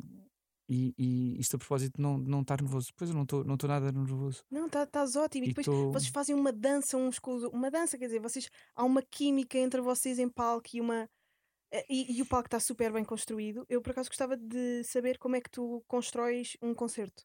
[0.73, 2.91] e, e, isto a propósito de não, não estar nervoso.
[2.95, 4.43] Pois eu não estou não nada nervoso.
[4.49, 5.45] Não, estás tá, ótimo.
[5.45, 5.91] E, e depois tô...
[5.91, 9.57] vocês fazem uma dança uns com os Uma dança, quer dizer, vocês há uma química
[9.57, 11.07] entre vocês em palco e uma.
[11.71, 13.65] Eh, e, e o palco está super bem construído.
[13.69, 17.23] Eu por acaso gostava de saber como é que tu constróis um concerto.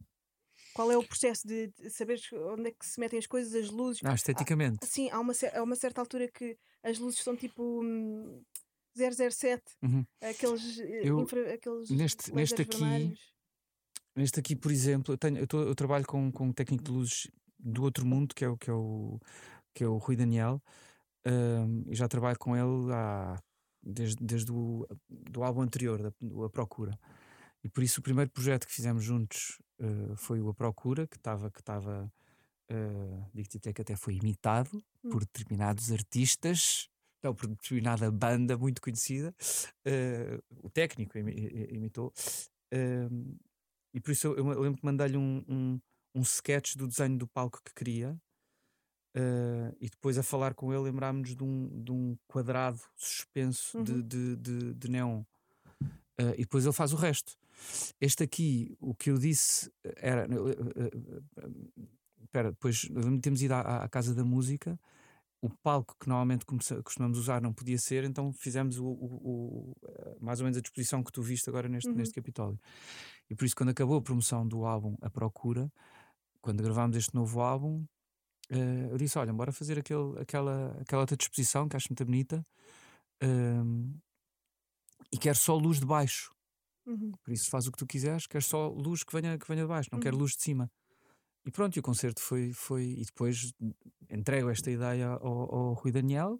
[0.74, 2.20] Qual é o processo de, de saber
[2.52, 4.02] onde é que se metem as coisas, as luzes?
[4.04, 4.78] Ah, esteticamente.
[4.82, 7.82] Há, sim, há uma, há uma certa altura que as luzes são tipo.
[7.82, 8.42] Hum,
[8.98, 10.04] 007, uhum.
[10.20, 13.14] aqueles, eh, eu, infra, aqueles neste, neste aqui,
[14.18, 16.90] neste aqui, por exemplo, eu, tenho, eu, tô, eu, trabalho com, com um técnico de
[16.90, 19.20] luzes do outro mundo, que é o, que é o,
[19.74, 20.62] que é o Rui Daniel,
[21.26, 23.40] um, e já trabalho com ele há,
[23.82, 26.12] desde, desde o do álbum anterior, da,
[26.44, 26.98] A Procura.
[27.62, 31.16] E por isso o primeiro projeto que fizemos juntos uh, foi o A Procura, que
[31.16, 35.10] estava, que uh, digo-te até que até foi imitado hum.
[35.10, 36.88] por determinados artistas
[37.22, 39.34] não, por determinada banda muito conhecida,
[39.86, 42.12] uh, o técnico imitou,
[42.72, 43.38] uh,
[43.92, 45.80] e por isso eu, eu lembro que mandei-lhe um, um,
[46.14, 48.12] um sketch do desenho do palco que queria,
[49.16, 53.84] uh, e depois a falar com ele lembrámos-nos de um, de um quadrado suspenso uhum.
[53.84, 55.22] de, de, de, de, neon.
[56.20, 57.36] Uh, e depois ele faz o resto.
[58.00, 60.26] Este aqui, o que eu disse era.
[62.22, 62.88] Espera, depois
[63.22, 64.78] temos ido à, à Casa da Música
[65.40, 66.44] o palco que normalmente
[66.82, 70.60] costumamos usar não podia ser, então fizemos o, o, o, eh, mais ou menos a
[70.60, 71.96] disposição que tu viste agora neste, uhum.
[71.96, 72.58] neste Capitólio.
[73.30, 75.70] E por isso, quando acabou a promoção do álbum A Procura,
[76.40, 77.84] quando gravámos este novo álbum,
[78.50, 82.44] uh, eu disse: Olha, bora fazer aquele, aquela, aquela outra disposição que acho muito bonita
[83.22, 84.00] uh,
[85.12, 86.34] e quero só luz de baixo.
[86.84, 87.12] Uhum.
[87.22, 89.68] Por isso, faz o que tu quiseres, quero só luz que venha, que venha de
[89.68, 90.02] baixo, não uhum.
[90.02, 90.68] quero luz de cima.
[91.48, 92.52] E pronto, e o concerto foi.
[92.52, 93.54] foi e depois
[94.10, 96.38] entrego esta ideia ao, ao Rui Daniel.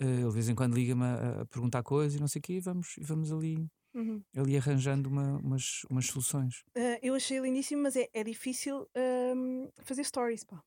[0.00, 2.42] Uh, ele de vez em quando liga-me a, a, perguntar coisas e não sei o
[2.42, 4.20] quê, e vamos, e vamos ali, uhum.
[4.36, 6.64] ali arranjando uma, umas, umas soluções.
[6.76, 10.60] Uh, eu achei lindíssimo, mas é, é difícil uh, fazer stories, pá.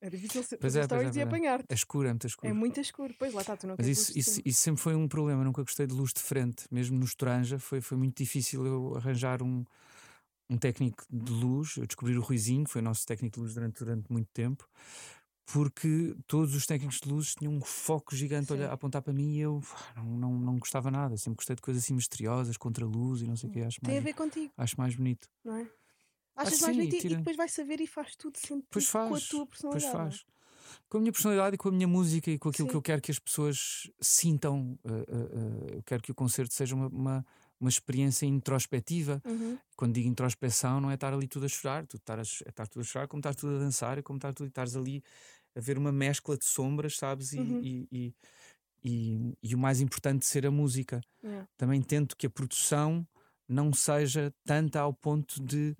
[0.00, 1.24] É difícil fazer é, stories é, e é.
[1.24, 1.66] apanhar-te.
[1.68, 2.48] É escuro, é muito escuro.
[2.48, 5.06] É muito escuro, pois lá está, tu não Mas isso, isso, isso, sempre foi um
[5.06, 8.96] problema, nunca gostei de luz de frente, mesmo no Estranja, foi, foi muito difícil eu
[8.96, 9.64] arranjar um,
[10.50, 13.54] um técnico de luz, eu descobri o Ruizinho, que foi o nosso técnico de luz
[13.54, 14.68] durante, durante muito tempo,
[15.46, 19.40] porque todos os técnicos de luz tinham um foco gigante a, apontar para mim e
[19.40, 19.62] eu
[19.96, 21.16] não, não, não gostava nada.
[21.16, 23.60] Sempre gostei de coisas assim misteriosas, contra a luz e não sei o que.
[23.60, 24.52] Acho Tem mais, a ver contigo.
[24.56, 25.28] Acho mais bonito.
[25.44, 25.66] Não é?
[26.36, 27.14] Achas ah, mais bonito tira...
[27.14, 29.92] e depois vai saber e faz tudo sempre faz, com a tua personalidade.
[29.92, 30.24] Pois faz.
[30.88, 32.70] Com a minha personalidade e com a minha música e com aquilo sim.
[32.70, 34.78] que eu quero que as pessoas sintam.
[34.84, 37.26] Uh, uh, uh, eu quero que o concerto seja uma, uma
[37.60, 39.22] uma experiência introspectiva.
[39.24, 39.58] Uhum.
[39.76, 42.66] Quando digo introspeção, não é estar ali tudo a chorar, tu estar a, é estar
[42.66, 45.04] tudo a chorar, como estar tudo a dançar, é como estar tudo, estás ali
[45.54, 47.32] a ver uma mescla de sombras, sabes?
[47.32, 47.60] E, uhum.
[47.62, 48.14] e, e,
[48.82, 51.00] e, e, o mais importante ser a música.
[51.22, 51.46] Yeah.
[51.58, 53.06] Também tento que a produção
[53.46, 55.76] não seja tanta ao ponto de.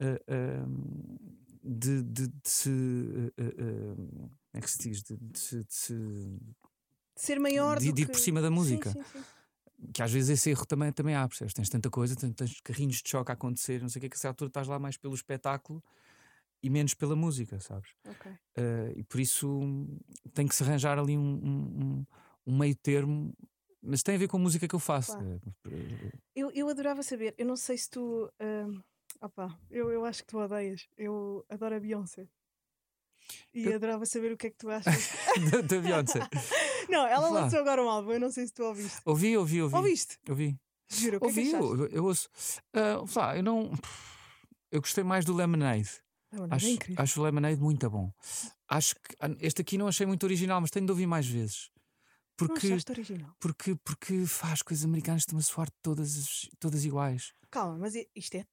[0.00, 2.68] Uh, uh, de, de, de, se.
[2.68, 5.02] Uh, como é que se diz?
[5.02, 6.38] De, de, de se.
[7.16, 8.92] ser maior de, do de ir por cima da música.
[8.92, 9.24] Sim, sim, sim
[9.92, 11.54] que às vezes esse erro também, também há, percebes?
[11.54, 14.16] Tens tanta coisa, tens, tens carrinhos de choque a acontecer, não sei o que, que
[14.16, 15.82] a certa altura estás lá mais pelo espetáculo
[16.64, 17.90] e menos pela música, sabes?
[18.08, 18.32] Okay.
[18.32, 19.60] Uh, e por isso
[20.32, 22.06] tem que se arranjar ali um, um,
[22.46, 23.34] um, meio termo,
[23.82, 25.12] mas tem a ver com a música que eu faço.
[25.12, 25.40] Claro.
[25.66, 28.32] Uh, eu, eu adorava saber, eu não sei se tu.
[28.40, 28.82] Uh,
[29.20, 30.88] opa, eu, eu acho que tu odeias.
[30.96, 32.26] Eu adoro a Beyoncé.
[33.52, 33.74] E eu...
[33.74, 35.10] adorava saber o que é que tu achas
[35.68, 36.20] da Beyoncé.
[36.88, 37.40] Não, ela Flá.
[37.40, 39.00] lançou agora um álbum, eu não sei se tu ouviste.
[39.04, 39.76] Ouvi, ouvi, ouvi.
[39.76, 40.18] Ouviste?
[40.28, 40.58] Ouvi.
[40.88, 42.28] Juro, o ouvi, que é que eu, eu ouço.
[42.74, 43.72] Uh, Flá, eu não.
[44.70, 45.90] Eu gostei mais do Lemonade.
[46.32, 48.12] Lemonade acho, é acho o Lemonade muito bom.
[48.68, 51.70] Acho que ah, este aqui não achei muito original, mas tenho de ouvir mais vezes.
[52.36, 53.36] Porque, não original?
[53.38, 57.32] Porque, porque faz coisas americanas estão a soar todas, todas iguais.
[57.50, 58.44] Calma, mas isto é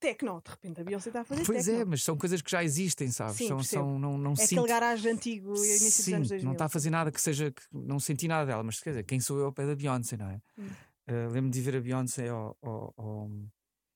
[0.00, 1.80] tecno, de repente a Beyoncé está a fazer Pois tecno.
[1.80, 3.36] é, mas são coisas que já existem, sabes?
[3.36, 4.60] Sim, são, são, não, não é sinto...
[4.60, 6.44] aquele garagem antigo e início Sim, dos anos 2000.
[6.44, 7.50] não está a fazer nada que seja.
[7.50, 10.16] Que não senti nada dela, mas quer dizer, quem sou eu ao pé da Beyoncé,
[10.16, 10.40] não é?
[10.58, 10.66] Hum.
[11.06, 13.30] Uh, Lembro-me de ver a Beyoncé ao, ao, ao,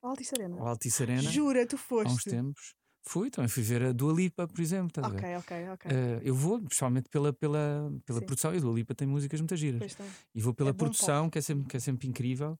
[0.02, 0.56] ao Altice Arena.
[0.58, 1.22] Ao Altice Arena.
[1.22, 2.10] Jura, tu foste?
[2.10, 2.74] Há uns tempos.
[3.02, 4.88] Fui, também fui ver a Dua Lipa, por exemplo.
[4.88, 5.90] Estás ok, ok, ok.
[5.90, 9.56] Uh, eu vou, principalmente pela, pela, pela produção, e a Dua Lipa tem músicas muito
[9.56, 9.96] giras.
[10.34, 12.58] E vou pela é produção, que é, sempre, que é sempre incrível.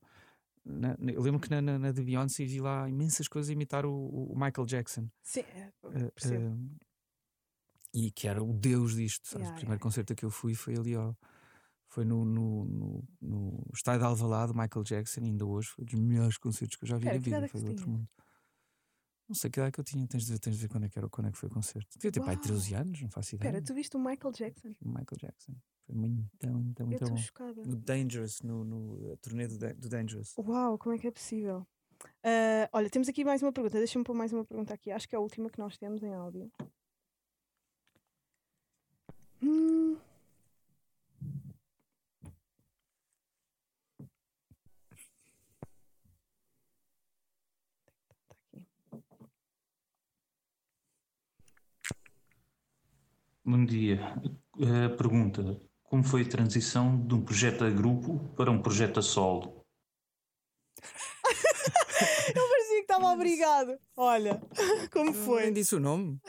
[0.65, 3.85] Na, eu lembro que na, na, na de Beyoncé vi lá imensas coisas a imitar
[3.85, 5.07] o, o Michael Jackson.
[5.23, 5.43] Sim,
[5.83, 6.79] uh, uh,
[7.93, 9.33] e que era o deus disto.
[9.33, 9.83] Yeah, o primeiro yeah.
[9.83, 11.17] concerto a que eu fui foi ali ao,
[11.87, 15.99] foi no, no, no, no estádio de Alvalade, Michael Jackson, ainda hoje foi um dos
[15.99, 17.47] melhores concertos que eu já vi na vida.
[17.47, 18.07] Foi do outro mundo.
[19.29, 20.89] Não sei que idade que eu tinha, tens de ver, tens de ver quando, é
[20.89, 21.87] que era, quando é que foi o concerto.
[21.95, 23.49] Devia ter pai 13 anos, não faço ideia.
[23.49, 24.75] Espera, tu viste o Michael Jackson?
[24.81, 25.53] O Michael Jackson.
[25.85, 27.17] Foi muito, muito, muito eu bom.
[27.17, 27.63] Chocada.
[27.63, 30.33] No Dangerous, no, no turnê do, do Dangerous.
[30.35, 31.67] Uau, como é que é possível?
[32.25, 33.77] Uh, olha, temos aqui mais uma pergunta.
[33.77, 34.89] Deixa-me pôr mais uma pergunta aqui.
[34.89, 36.51] Acho que é a última que nós temos em áudio.
[39.43, 39.95] Hum.
[53.49, 53.99] Bom dia.
[54.85, 59.01] A pergunta: como foi a transição de um projeto a grupo para um projeto a
[59.01, 59.65] solo?
[62.35, 63.79] Eu parecia que estava obrigado.
[63.97, 64.39] Olha,
[64.93, 65.45] como foi?
[65.45, 66.21] Nem disse o nome.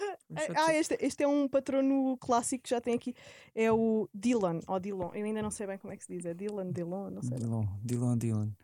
[0.56, 3.14] Ah, este, este é um patrono clássico que já tem aqui.
[3.54, 5.10] É o Dylan, ou Dylan.
[5.12, 6.24] Eu ainda não sei bem como é que se diz.
[6.24, 7.36] É Dylan, Dylan, não sei.
[7.36, 8.56] Dylan, Dylan, Dylan.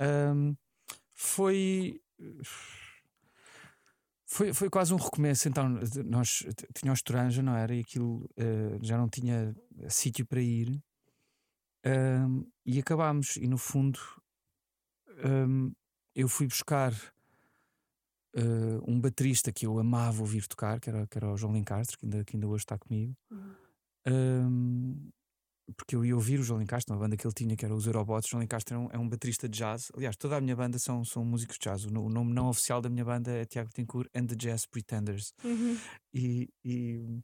[0.00, 0.56] Um,
[1.12, 2.00] foi
[4.26, 5.48] foi, foi quase um recomeço.
[5.48, 5.68] Então,
[6.04, 7.74] nós tínhamos Toranja, não era?
[7.74, 9.54] E aquilo uh, já não tinha
[9.88, 10.82] sítio para ir.
[11.86, 13.36] Uh, e acabámos.
[13.36, 13.98] E no fundo,
[15.24, 15.72] um,
[16.14, 16.92] eu fui buscar
[18.36, 21.98] uh, um baterista que eu amava ouvir tocar, que era, que era o João Lencastre,
[21.98, 23.14] que ainda, que ainda hoje está comigo.
[23.30, 23.54] Uhum.
[24.06, 25.10] Um,
[25.76, 27.86] porque eu ia ouvir o João Lencastre, uma banda que ele tinha, que era os
[27.86, 28.28] Eurobots.
[28.28, 29.90] O João Lencastre é um, é um baterista de jazz.
[29.96, 31.84] Aliás, toda a minha banda são, são músicos de jazz.
[31.84, 35.32] O, o nome não oficial da minha banda é Tiago Tencourt and the Jazz Pretenders.
[35.42, 35.78] Uhum.
[36.12, 37.22] E, e,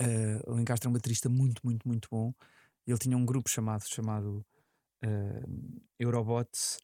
[0.00, 2.34] Uh, o Lencastre é um baterista muito, muito, muito bom.
[2.86, 4.44] Ele tinha um grupo chamado, chamado
[5.04, 6.78] uh, Eurobots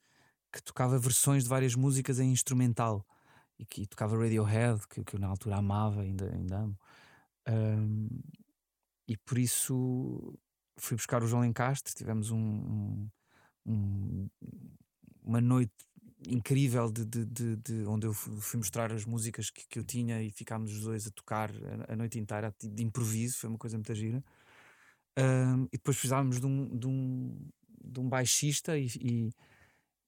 [0.52, 3.06] que tocava versões de várias músicas em instrumental
[3.58, 6.78] e que tocava Radiohead, que, que eu na altura amava, ainda, ainda amo.
[7.48, 8.08] Um,
[9.10, 10.38] e por isso
[10.76, 13.08] fui buscar o João Lencastre, tivemos um,
[13.66, 14.30] um,
[15.20, 15.74] uma noite
[16.28, 20.22] incrível de, de, de, de, onde eu fui mostrar as músicas que, que eu tinha
[20.22, 23.76] e ficámos os dois a tocar a, a noite inteira de improviso, foi uma coisa
[23.76, 24.22] muito gira.
[25.18, 27.48] Um, e depois precisávamos de um, de um,
[27.84, 29.30] de um baixista e, e,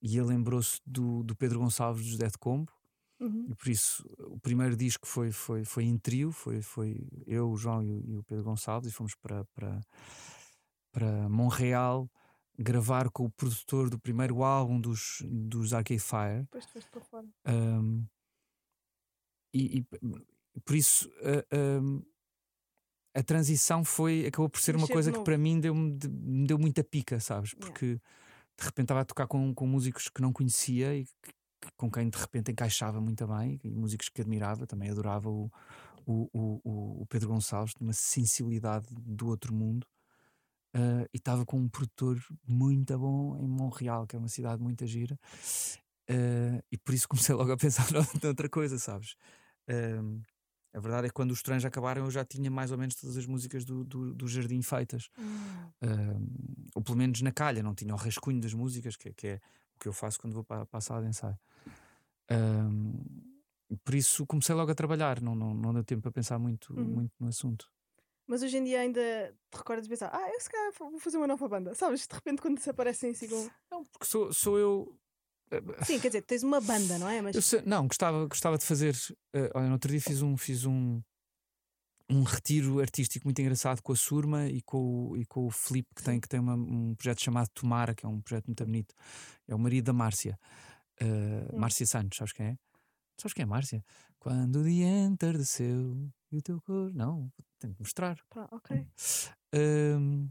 [0.00, 2.72] e ele lembrou-se do, do Pedro Gonçalves do José de Combo.
[3.22, 3.46] Uhum.
[3.48, 7.56] E por isso o primeiro disco foi, foi, foi em trio, foi, foi eu, o
[7.56, 9.80] João e o, e o Pedro Gonçalves, e fomos para, para,
[10.90, 12.10] para Montreal
[12.58, 16.42] gravar com o produtor do primeiro álbum dos, dos Arcade Fire.
[16.42, 17.26] Depois foste para fora.
[17.48, 18.04] Um,
[19.54, 22.06] e, e, por isso uh,
[23.14, 26.82] a transição foi acabou por ser uma coisa que para mim deu me deu muita
[26.82, 27.54] pica, sabes?
[27.54, 28.04] Porque yeah.
[28.58, 31.32] de repente estava a tocar com, com músicos que não conhecia e que,
[31.76, 35.50] com quem de repente encaixava muito bem, e músicos que admirava, também adorava o,
[36.06, 39.86] o, o, o Pedro Gonçalves, de uma sensibilidade do outro mundo.
[40.74, 44.86] Uh, e estava com um produtor muito bom em Montreal, que é uma cidade muito
[44.86, 45.18] gira,
[46.08, 47.86] uh, e por isso comecei logo a pensar
[48.22, 49.14] noutra coisa, sabes?
[49.68, 50.22] Uh,
[50.74, 53.16] a verdade é que quando os trens acabaram eu já tinha mais ou menos todas
[53.16, 55.10] as músicas do, do, do Jardim feitas.
[55.18, 59.40] Uh, ou pelo menos na calha, não tinha o rascunho das músicas, que, que, é
[59.76, 61.38] o que eu faço quando vou para, para a sala de ensaio.
[62.30, 66.74] Uh, por isso comecei logo a trabalhar, não, não, não deu tempo para pensar muito,
[66.74, 66.84] uhum.
[66.84, 67.70] muito no assunto.
[68.26, 69.00] Mas hoje em dia ainda
[69.50, 72.06] te recordas de pensar, ah, eu se calhar vou fazer uma nova banda, sabes?
[72.06, 73.50] De repente quando desaparecem assim com.
[73.70, 74.98] Não, porque sou, sou eu
[75.84, 77.20] Sim, quer dizer, tens uma banda, não é?
[77.20, 77.44] Mas...
[77.44, 78.94] Sei, não, gostava, gostava de fazer.
[79.34, 81.02] Uh, olha, no outro dia fiz um, fiz um,
[82.08, 85.90] um retiro artístico muito engraçado com a Surma e com o, e com o Felipe,
[85.94, 88.94] que tem, que tem uma, um projeto chamado Tomara, que é um projeto muito bonito.
[89.46, 90.38] É o marido da Márcia,
[91.00, 92.58] uh, Márcia Santos, sabes quem é?
[93.16, 93.84] Sabes quem é Márcia?
[94.18, 96.92] Quando o dia entardeceu e o teu cor.
[96.94, 98.18] Não, tenho que mostrar.
[98.50, 98.76] Ok.
[99.54, 100.28] Uh,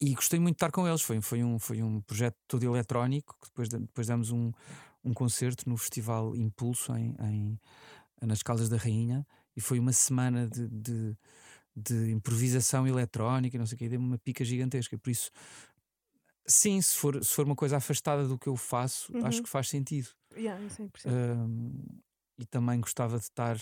[0.00, 1.02] e gostei muito de estar com eles.
[1.02, 3.36] Foi, foi, um, foi um projeto todo eletrónico.
[3.44, 4.50] Depois, depois demos um,
[5.04, 7.60] um concerto no Festival Impulso em, em,
[8.22, 11.16] nas Caldas da Rainha e foi uma semana de, de,
[11.76, 14.98] de improvisação eletrónica, não sei o que, deu-me uma pica gigantesca.
[14.98, 15.30] Por isso,
[16.50, 19.24] sim, se for, se for uma coisa afastada do que eu faço, uhum.
[19.26, 20.08] acho que faz sentido.
[20.36, 20.60] Yeah,
[21.06, 21.72] um,
[22.38, 23.58] e também gostava de estar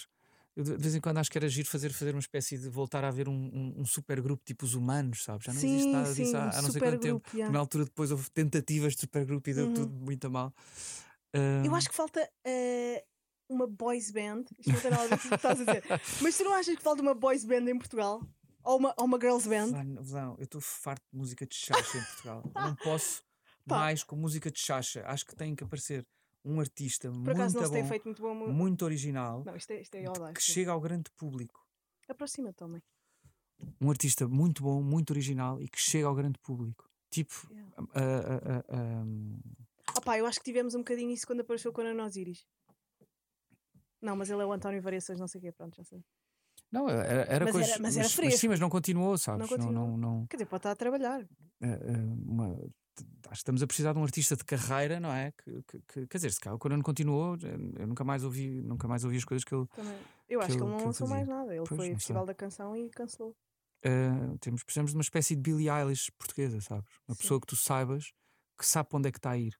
[0.58, 3.04] eu de vez em quando acho que era giro fazer, fazer uma espécie de voltar
[3.04, 5.44] a haver um, um, um super grupo tipo os humanos, sabes?
[5.44, 7.30] Já não sim, existe nada sim, disso há, há não sei quanto tempo.
[7.32, 7.52] Yeah.
[7.52, 9.74] Na altura depois houve tentativas de super grupo e deu uhum.
[9.74, 10.52] tudo muito a mal.
[11.32, 11.64] Um...
[11.64, 13.02] Eu acho que falta uh,
[13.48, 14.46] uma boys band.
[14.58, 15.84] Isto não tem nada a ver com o que estás a dizer.
[16.20, 18.20] Mas tu não achas que falta uma boys band em Portugal?
[18.68, 19.68] Ou uma, ou uma girls band?
[19.82, 22.42] Não, eu estou farto de música de chacha em Portugal.
[22.44, 23.22] Eu não posso
[23.64, 25.02] mais com música de chacha.
[25.06, 26.06] Acho que tem que aparecer
[26.44, 30.32] um artista Por muito, bom, feito muito, bom, muito original não, isto é, isto é
[30.34, 31.66] que chega ao grande público.
[32.08, 32.82] Aproxima também.
[33.80, 36.86] Um artista muito bom, muito original e que chega ao grande público.
[37.10, 37.48] Tipo.
[37.50, 37.82] Yeah.
[37.82, 39.40] Uh, uh, um...
[39.96, 42.46] Opa, eu acho que tivemos um bocadinho isso quando apareceu com a Nós Iris.
[44.00, 46.04] Não, mas ele é o António Variações, não sei o quê, pronto, já sei.
[46.70, 48.24] Não, era, era mas, coisa, era, mas, era fresco.
[48.24, 49.40] Mas sim, mas não continuou, sabes?
[49.40, 49.88] Não, continuou.
[49.88, 50.26] não, não, não...
[50.26, 51.26] Quer dizer, pode estar a trabalhar.
[52.26, 52.58] uma,
[53.26, 55.32] acho que estamos a precisar de um artista de carreira, não é?
[55.32, 57.36] Que, que, que quer dizer, se cá o Conan continuou,
[57.78, 59.66] eu nunca mais ouvi, nunca mais ouvi as coisas que ele.
[59.68, 59.98] Também.
[60.28, 61.54] Eu acho que, ele, que ele não lançou mais nada.
[61.54, 63.34] Ele pois, foi ao Festival da Canção e cancelou.
[63.84, 66.90] Uh, temos, precisamos de uma espécie de Billie Eilish portuguesa, sabes?
[67.06, 67.22] Uma Sim.
[67.22, 68.12] pessoa que tu saibas
[68.58, 69.54] que sabe para onde é que está a ir.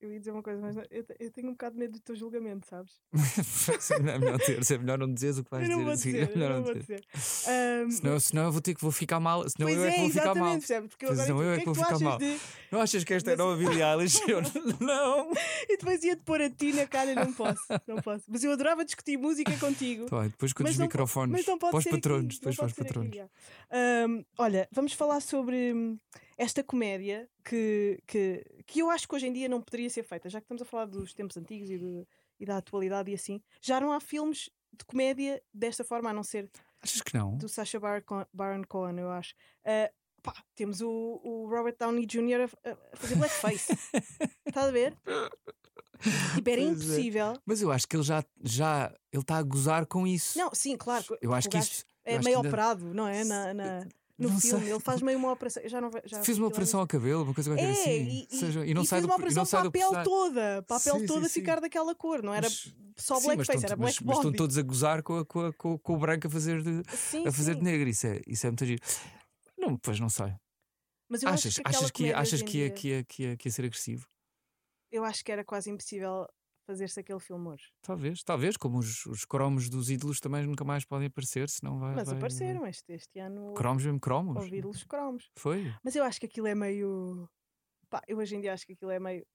[0.00, 2.16] Eu ia dizer uma coisa, mas eu, eu tenho um bocado de medo do teu
[2.16, 2.98] julgamento, sabes?
[3.92, 6.12] é melhor é melhor não dizeres o que vais eu não dizer.
[6.12, 7.04] Vou dizer, é melhor não, não dizer.
[7.14, 9.46] Um, senão, senão eu vou ter que vou ficar mal.
[9.50, 10.58] Senão eu é, que vou ficar mal.
[10.88, 12.18] Porque eu senão eu é que, vou ficar mal.
[12.18, 12.38] De...
[12.72, 14.20] Não achas que esta é nova Billie Eilish?
[14.26, 14.40] Eu
[14.80, 15.32] não.
[15.68, 17.60] E depois ia-te pôr a ti na cara, não posso.
[17.86, 18.24] Não posso.
[18.28, 20.06] Mas eu adorava discutir música contigo.
[20.06, 21.44] Tá, depois com os microfones.
[21.44, 22.38] Para os patronos.
[22.38, 23.16] Depois para os patronos.
[24.38, 25.98] Olha, vamos falar sobre hum,
[26.40, 30.30] esta comédia que, que, que eu acho que hoje em dia não poderia ser feita,
[30.30, 32.06] já que estamos a falar dos tempos antigos e, de,
[32.40, 36.22] e da atualidade e assim, já não há filmes de comédia desta forma, a não
[36.22, 37.36] ser Achas que não?
[37.36, 39.34] do Sacha Baron Cohen, eu acho.
[39.66, 42.48] Uh, pá, temos o, o, Robert Downey Jr.
[42.64, 43.76] a, a fazer blackface.
[44.48, 44.96] Está a ver?
[46.34, 46.62] Tipo, era pois é.
[46.62, 47.32] impossível.
[47.32, 47.38] É.
[47.44, 50.38] Mas eu acho que ele já já ele está a gozar com isso.
[50.38, 51.04] Não, sim, claro.
[51.20, 52.48] Eu acho que isso é meio ainda...
[52.48, 53.24] operado, não é?
[53.24, 53.86] Na, na
[54.20, 54.64] no não filme.
[54.64, 54.72] Sei.
[54.72, 55.62] Ele faz meio uma operação.
[55.66, 57.90] Já não, já Fiz uma operação ao cabelo, uma coisa qualquer é, assim.
[57.90, 60.62] E, e, seja, e não e sai fez do, uma operação para a pele toda.
[60.62, 61.60] Para a pele sim, toda sim, ficar sim.
[61.62, 62.22] daquela cor.
[62.22, 65.24] Não era mas, só blackface, era black mas, mas estão todos a gozar com, a,
[65.24, 66.82] com, a, com, o branco a fazer de,
[67.26, 67.88] a fazer de negro.
[67.88, 68.82] Isso é, isso é muito giro.
[69.58, 70.34] Não, pois não sei.
[71.08, 73.48] Mas eu achas, acho que achas, que achas que, ia, que, ia, que, ia, que
[73.48, 74.06] ia ser agressivo?
[74.92, 76.26] Eu acho que era quase impossível
[76.70, 77.64] fazer-se aquele filme hoje.
[77.82, 81.94] Talvez, talvez, como os, os cromos dos ídolos também nunca mais podem aparecer, senão vai.
[81.94, 82.70] Mas vai, apareceram vai...
[82.70, 83.54] este, este ano.
[83.54, 84.36] Cromos mesmo cromos.
[84.36, 85.30] Houve ídolos cromos.
[85.36, 85.72] Foi.
[85.82, 87.28] Mas eu acho que aquilo é meio.
[87.88, 89.26] Pá, eu hoje em dia acho que aquilo é meio.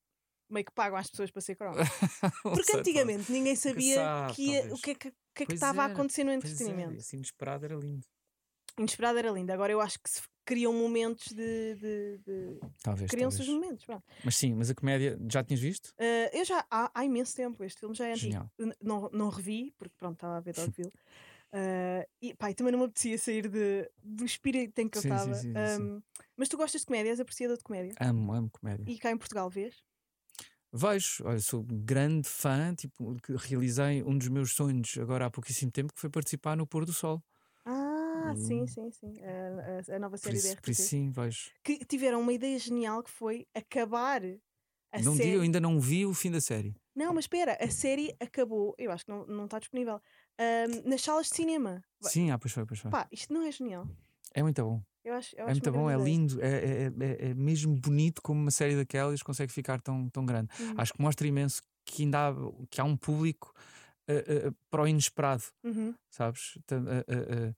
[0.50, 1.78] Meio que pagam às pessoas para ser cromos.
[2.44, 5.54] Porque sei, antigamente ninguém sabia sabe, que ia, o que é que, que, é que
[5.54, 6.92] estava a acontecer no entretenimento.
[6.92, 8.06] Era, assim, inesperado era lindo.
[8.78, 9.52] Inesperado era lindo.
[9.52, 11.76] Agora eu acho que se criam momentos de.
[11.76, 12.60] de, de...
[12.84, 13.10] Talvez.
[13.10, 13.86] Criam-se os momentos.
[13.86, 14.04] Pronto.
[14.24, 15.88] Mas sim, mas a comédia já tinhas visto?
[16.00, 17.64] Uh, eu já há, há, imenso tempo.
[17.64, 18.50] Este filme já é antigo.
[18.82, 20.93] Não, não revi, porque pronto, estava a ver Dogville.
[21.52, 25.32] Uh, e pá, também não me apetecia sair de, do espírito em que eu estava.
[25.80, 26.02] Um,
[26.38, 27.10] mas tu gostas de comédia?
[27.10, 27.93] És apreciador de comédia?
[28.00, 28.84] Amo, amo comédia.
[28.88, 29.84] E cá em Portugal vês?
[30.78, 35.93] Vejo, olha, sou grande fã, tipo, realizei um dos meus sonhos agora há pouquíssimo tempo
[35.93, 37.24] que foi participar no Pôr do Sol.
[38.32, 38.67] Ah, sim, hum.
[38.67, 39.13] sim, sim.
[39.21, 40.65] A, a, a nova série isso, da RTP.
[40.65, 41.51] Por sim, vejo.
[41.63, 44.21] Que tiveram uma ideia genial que foi acabar
[44.91, 45.32] a não série.
[45.32, 46.76] eu ainda não vi o fim da série.
[46.95, 50.01] Não, mas espera, a série acabou, eu acho que não, não está disponível,
[50.39, 51.84] um, nas salas de cinema.
[52.01, 52.89] Sim, ah, pois foi, pois foi.
[52.89, 53.86] Pá, isto não é genial.
[54.34, 54.82] É muito bom.
[55.03, 58.41] Eu acho, eu é muito bom, é lindo, é, é, é, é, mesmo bonito como
[58.41, 60.49] uma série daquelas consegue ficar tão, tão grande.
[60.59, 60.73] Uhum.
[60.78, 62.34] Acho que mostra imenso que ainda há,
[62.71, 63.53] que há um público
[64.09, 65.93] uh, uh, para o inesperado, uhum.
[66.09, 66.55] sabes?
[66.71, 67.55] Uh,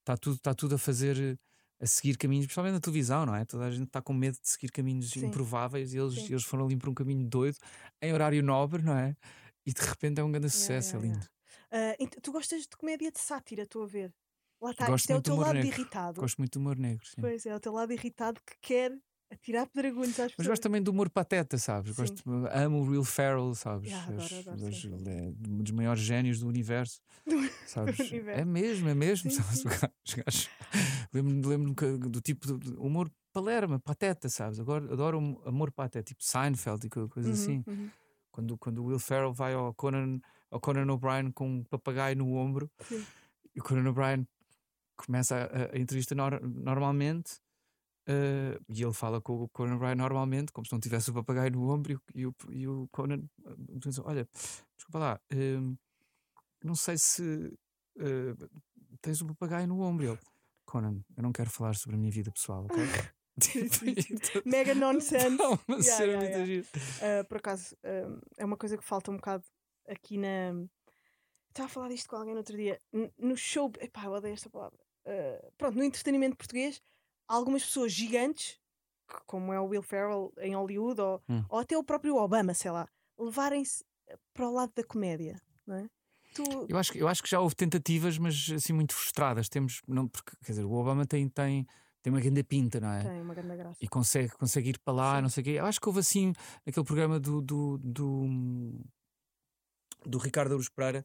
[0.00, 1.38] está tudo, está tudo a fazer
[1.80, 3.44] a seguir caminhos, principalmente na televisão, não é?
[3.44, 5.26] Toda a gente está com medo de seguir caminhos Sim.
[5.26, 7.56] improváveis e eles, eles foram ali para um caminho doido,
[8.02, 9.16] em horário nobre, não é?
[9.64, 11.26] E de repente é um grande sucesso, yeah, yeah,
[11.72, 12.16] é lindo.
[12.16, 14.12] Uh, tu gostas de comédia de sátira, estou a ver.
[14.60, 15.68] Lá está, Gosto é o teu lado negro.
[15.68, 16.20] irritado.
[16.20, 17.06] Gosto muito do humor negro.
[17.06, 17.20] Sim.
[17.22, 18.92] Pois é, o teu lado irritado que quer
[19.30, 20.34] a tirar pedregulhos às pessoas.
[20.38, 21.94] Mas gosto também do humor pateta, sabes?
[21.94, 22.22] Gosto,
[22.52, 23.90] amo o Will Ferrell, sabes?
[23.90, 27.00] Yeah, adoro, adoro, os, é um dos maiores génios do universo.
[27.66, 27.96] sabes?
[27.96, 28.40] do universo.
[28.40, 29.30] É mesmo, é mesmo.
[29.30, 29.42] Sim,
[30.04, 30.18] sim.
[31.14, 34.58] lembro-me lembro do tipo de humor palerma, pateta, sabes?
[34.58, 37.64] Agora adoro humor pateta, tipo Seinfeld e coisa uhum, assim.
[37.66, 37.90] Uhum.
[38.32, 40.20] Quando, quando o Will Ferrell vai ao Conan,
[40.50, 43.04] ao Conan O'Brien com um papagaio no ombro sim.
[43.54, 44.26] e o Conan O'Brien
[44.96, 47.40] começa a, a entrevista nor normalmente
[48.08, 51.52] Uh, e ele fala com o Conan Bryan normalmente, como se não tivesse o papagaio
[51.52, 53.22] no ombro, e, o, e o Conan
[53.76, 54.26] diz: Olha,
[54.76, 55.78] desculpa lá, uh,
[56.64, 57.22] não sei se
[57.98, 58.50] uh,
[59.00, 60.06] tens o papagaio no ombro.
[60.06, 60.18] Ele,
[60.64, 62.76] Conan, eu não quero falar sobre a minha vida pessoal, ok?
[64.44, 65.30] Mega nonsense.
[65.30, 67.24] Não, mas yeah, yeah, yeah.
[67.24, 67.76] Por acaso,
[68.36, 69.44] é uma coisa que falta um bocado
[69.88, 70.52] aqui na.
[71.48, 72.78] Estava a falar disto com alguém no outro dia.
[73.18, 73.72] no show.
[73.80, 74.78] Epá, eu odeio esta palavra.
[75.56, 76.82] Pronto, no entretenimento português
[77.30, 78.58] algumas pessoas gigantes,
[79.26, 81.44] como é o Will Ferrell em Hollywood, ou, hum.
[81.48, 85.76] ou até o próprio Obama, sei lá, levarem-se eh, para o lado da comédia, não
[85.76, 85.88] é?
[86.34, 86.44] Tu...
[86.68, 89.48] Eu, acho, eu acho que já houve tentativas, mas assim muito frustradas.
[89.48, 91.66] Temos, não, porque, quer dizer, o Obama tem, tem,
[92.02, 93.02] tem uma grande pinta, não é?
[93.02, 93.76] Tem uma grande graça.
[93.80, 95.22] E consegue, consegue ir para lá, Sim.
[95.22, 95.50] não sei o quê.
[95.50, 96.32] Eu acho que houve assim,
[96.64, 98.80] naquele programa do, do, do,
[100.06, 101.04] do Ricardo Aruz Pereira,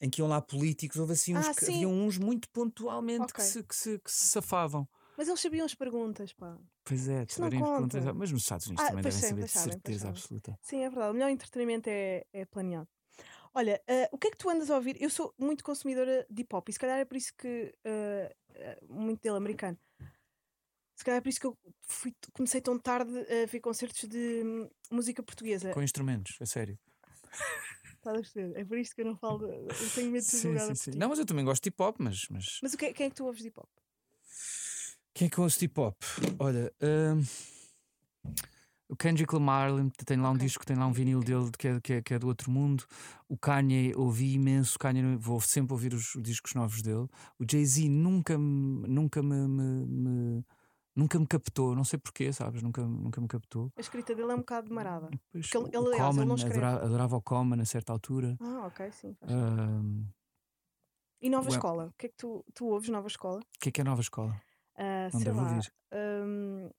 [0.00, 3.34] em que iam lá políticos, houve assim uns, ah, haviam uns muito pontualmente okay.
[3.34, 4.88] que, se, que, se, que se safavam.
[5.18, 6.56] Mas eles sabiam as perguntas, pá.
[6.84, 8.04] Pois é, saberem as perguntas.
[8.14, 10.56] Mas nos Estados Unidos ah, também devem saber de certeza absoluta.
[10.62, 11.10] Sim, é verdade.
[11.10, 12.88] O melhor entretenimento é, é planeado.
[13.52, 14.96] Olha, uh, o que é que tu andas a ouvir?
[15.02, 17.74] Eu sou muito consumidora de hip hop e se calhar é por isso que.
[17.84, 19.76] Uh, muito dele americano.
[20.94, 21.58] Se calhar é por isso que eu
[21.88, 25.72] fui, comecei tão tarde a ver concertos de hum, música portuguesa.
[25.72, 26.78] Com instrumentos, a sério.
[27.96, 28.60] Estás a perceber?
[28.60, 29.50] É por isto que eu não falo.
[29.50, 30.90] Eu tenho medo de ser sim, sim, sim.
[30.96, 32.28] Não, mas eu também gosto de hip hop, mas.
[32.30, 33.68] Mas, mas o que, quem é que tu ouves de hip hop?
[35.18, 35.96] Quem é que ouve hip hop?
[36.38, 38.32] Olha, uh,
[38.88, 39.68] o Kendrick Lamar
[40.06, 40.46] tem lá um okay.
[40.46, 42.84] disco, tem lá um vinil dele que é, que, é, que é do outro mundo.
[43.28, 47.08] O Kanye ouvi imenso, Kanye, vou sempre ouvir os, os discos novos dele.
[47.36, 50.44] O Jay-Z nunca, nunca me, me, me,
[50.94, 52.62] nunca me captou, não sei porquê, sabes?
[52.62, 53.72] Nunca, nunca me captou.
[53.76, 55.10] A escrita dele é um bocado demarada.
[55.32, 58.36] Pois, ele, ele, o Common, ele adorava, adorava, o Common a certa altura.
[58.40, 59.16] Ah, ok, sim.
[59.24, 60.06] Uh,
[61.20, 61.86] e Nova Escola?
[61.86, 63.40] O que é que tu, tu ouves, Nova Escola?
[63.40, 64.40] O que é que é Nova Escola?
[64.78, 65.60] Uh, sei lá.
[65.92, 66.70] Um,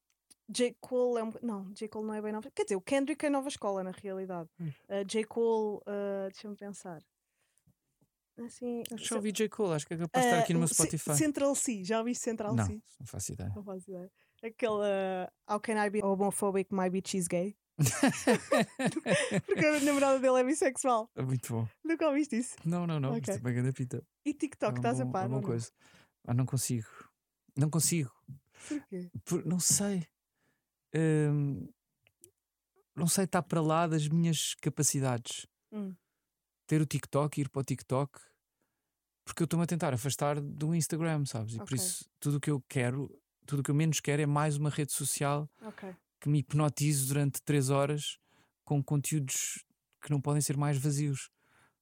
[0.50, 0.76] J.
[0.80, 1.34] Cole é um.
[1.44, 1.88] Não, J.
[1.90, 2.50] Cole não é bem nova.
[2.52, 4.50] Quer dizer, o Kendrick é nova escola, na realidade.
[4.60, 5.26] Uh, J.
[5.26, 7.02] Cole, uh, deixa-me pensar.
[8.46, 9.50] Assim, já ouvi J.
[9.50, 11.14] Cole, acho que é capaz de estar aqui no meu Spotify.
[11.14, 12.82] Central C, já ouvi Central não, C?
[12.98, 13.52] Não faço ideia.
[13.54, 14.10] Não faço ideia.
[14.42, 17.58] Aquele How Can I Be Homophobic, My Bitch is Gay?
[19.46, 21.10] Porque a namorada dele é bissexual.
[21.16, 21.68] É muito bom.
[21.84, 22.56] Nunca ouviste isso?
[22.66, 23.10] Não, não, não.
[23.12, 23.22] Okay.
[23.22, 24.04] Isto é bem grande pita.
[24.26, 25.26] E TikTok, é um estás bom, a par?
[25.26, 25.70] É uma coisa.
[26.26, 26.88] Ah, não consigo.
[27.60, 28.12] Não consigo.
[28.68, 29.10] Porquê?
[29.26, 30.08] Por, não sei.
[30.96, 31.68] Hum,
[32.96, 35.46] não sei, está para lá das minhas capacidades.
[35.72, 35.94] Hum.
[36.68, 38.20] Ter o TikTok, ir para o TikTok,
[39.26, 41.56] porque eu estou-me a tentar afastar do Instagram, sabes?
[41.56, 43.10] E por isso tudo o que eu quero,
[43.46, 45.96] tudo o que eu menos quero é mais uma rede social Ok.
[46.20, 48.18] que me hipnotize durante três horas
[48.64, 49.64] com conteúdos
[50.02, 51.30] que não podem ser mais vazios,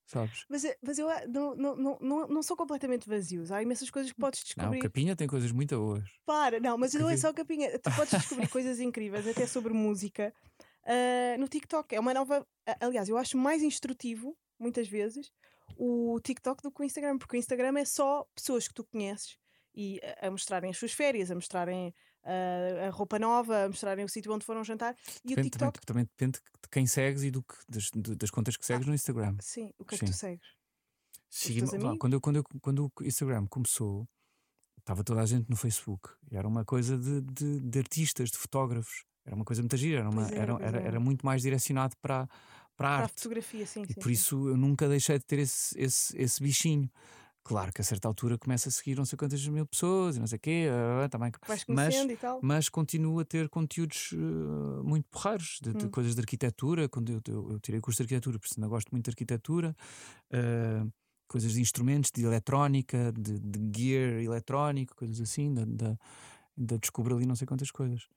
[0.08, 0.46] sabes?
[0.50, 3.52] Mas, é- mas eu ah, não, não, não, não, não são completamente vazios.
[3.52, 4.80] Há imensas coisas que podes Não, descobrir.
[4.82, 6.04] Capinha tem coisas muito boas.
[6.26, 7.78] Para, não, mas não é só capinha.
[7.78, 10.34] Tu podes descobrir coisas incríveis, até sobre música,
[10.86, 11.94] ah, no TikTok.
[11.96, 12.48] É uma nova.
[12.66, 15.32] a- Aliás, eu acho mais instrutivo, muitas vezes,
[15.78, 19.38] o TikTok do que o Instagram, porque o Instagram é só pessoas que tu conheces
[19.76, 21.94] e a- a mostrarem as suas férias, a mostrarem
[22.28, 24.96] ah, a roupa nova, a mostrarem o sítio onde foram jantar.
[25.24, 25.86] E o Depende, também, TikTok.
[25.86, 29.36] também depende de quem segues e do que, das, das contas que segues no Instagram.
[29.42, 30.18] Sim, o que é que tu Sim.
[30.18, 30.48] segues?
[31.74, 31.98] Amigos?
[32.00, 34.08] quando, eu, quando, eu, quando o Instagram começou,
[34.80, 36.10] estava toda a gente no Facebook.
[36.32, 39.04] Era uma coisa de, de, de artistas, de fotógrafos.
[39.26, 40.00] Era uma coisa muito gira.
[40.00, 43.02] Era, uma, Pois era, era, pois era, muito mais direcionado para, para a Para a
[43.04, 43.16] arte.
[43.22, 43.94] fotografia, sim, E sim.
[43.96, 44.12] por sim.
[44.12, 46.90] isso eu nunca deixei de ter esse, esse, esse bichinho.
[47.48, 50.28] Claro que a certa altura começa a seguir não sei quantas mil pessoas e não
[50.28, 51.32] sei o quê, ah, ah, também.
[51.48, 52.40] Vais mas- e tal.
[52.42, 54.18] Mas continuo a ter conteúdos eh,
[54.84, 55.90] muito porreiros, de, de Hum.
[55.90, 56.90] coisas de arquitetura.
[56.90, 59.74] Quando eu, eu, eu tirei curso de arquitetura, por isso ainda gosto muito de arquitetura,
[60.30, 60.84] eh,
[61.26, 65.48] coisas de instrumentos, de eletrónica, de, de gear eletrónico, coisas assim.
[65.48, 66.00] Ainda, ainda,
[66.58, 68.08] ainda descubro ali não sei quantas coisas.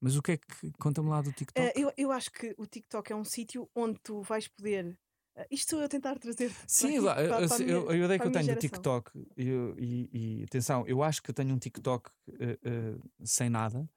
[0.00, 0.72] Mas o que é que.
[0.80, 1.80] Conta-me lá do TikTok.
[1.80, 4.98] Eu, eu acho que o TikTok é um sítio onde tu vais poder.
[5.36, 6.50] Eh, isto estou eu a tentar trazer.
[6.66, 7.86] Sim, para aqui, eu- para- eu, para a sei- minha- eu-
[8.18, 8.60] que eu tenho do.
[8.60, 10.10] TikTok, e, eu- e,
[10.40, 13.88] e atenção, eu acho que eu tenho um TikTok eh, eh, sem nada.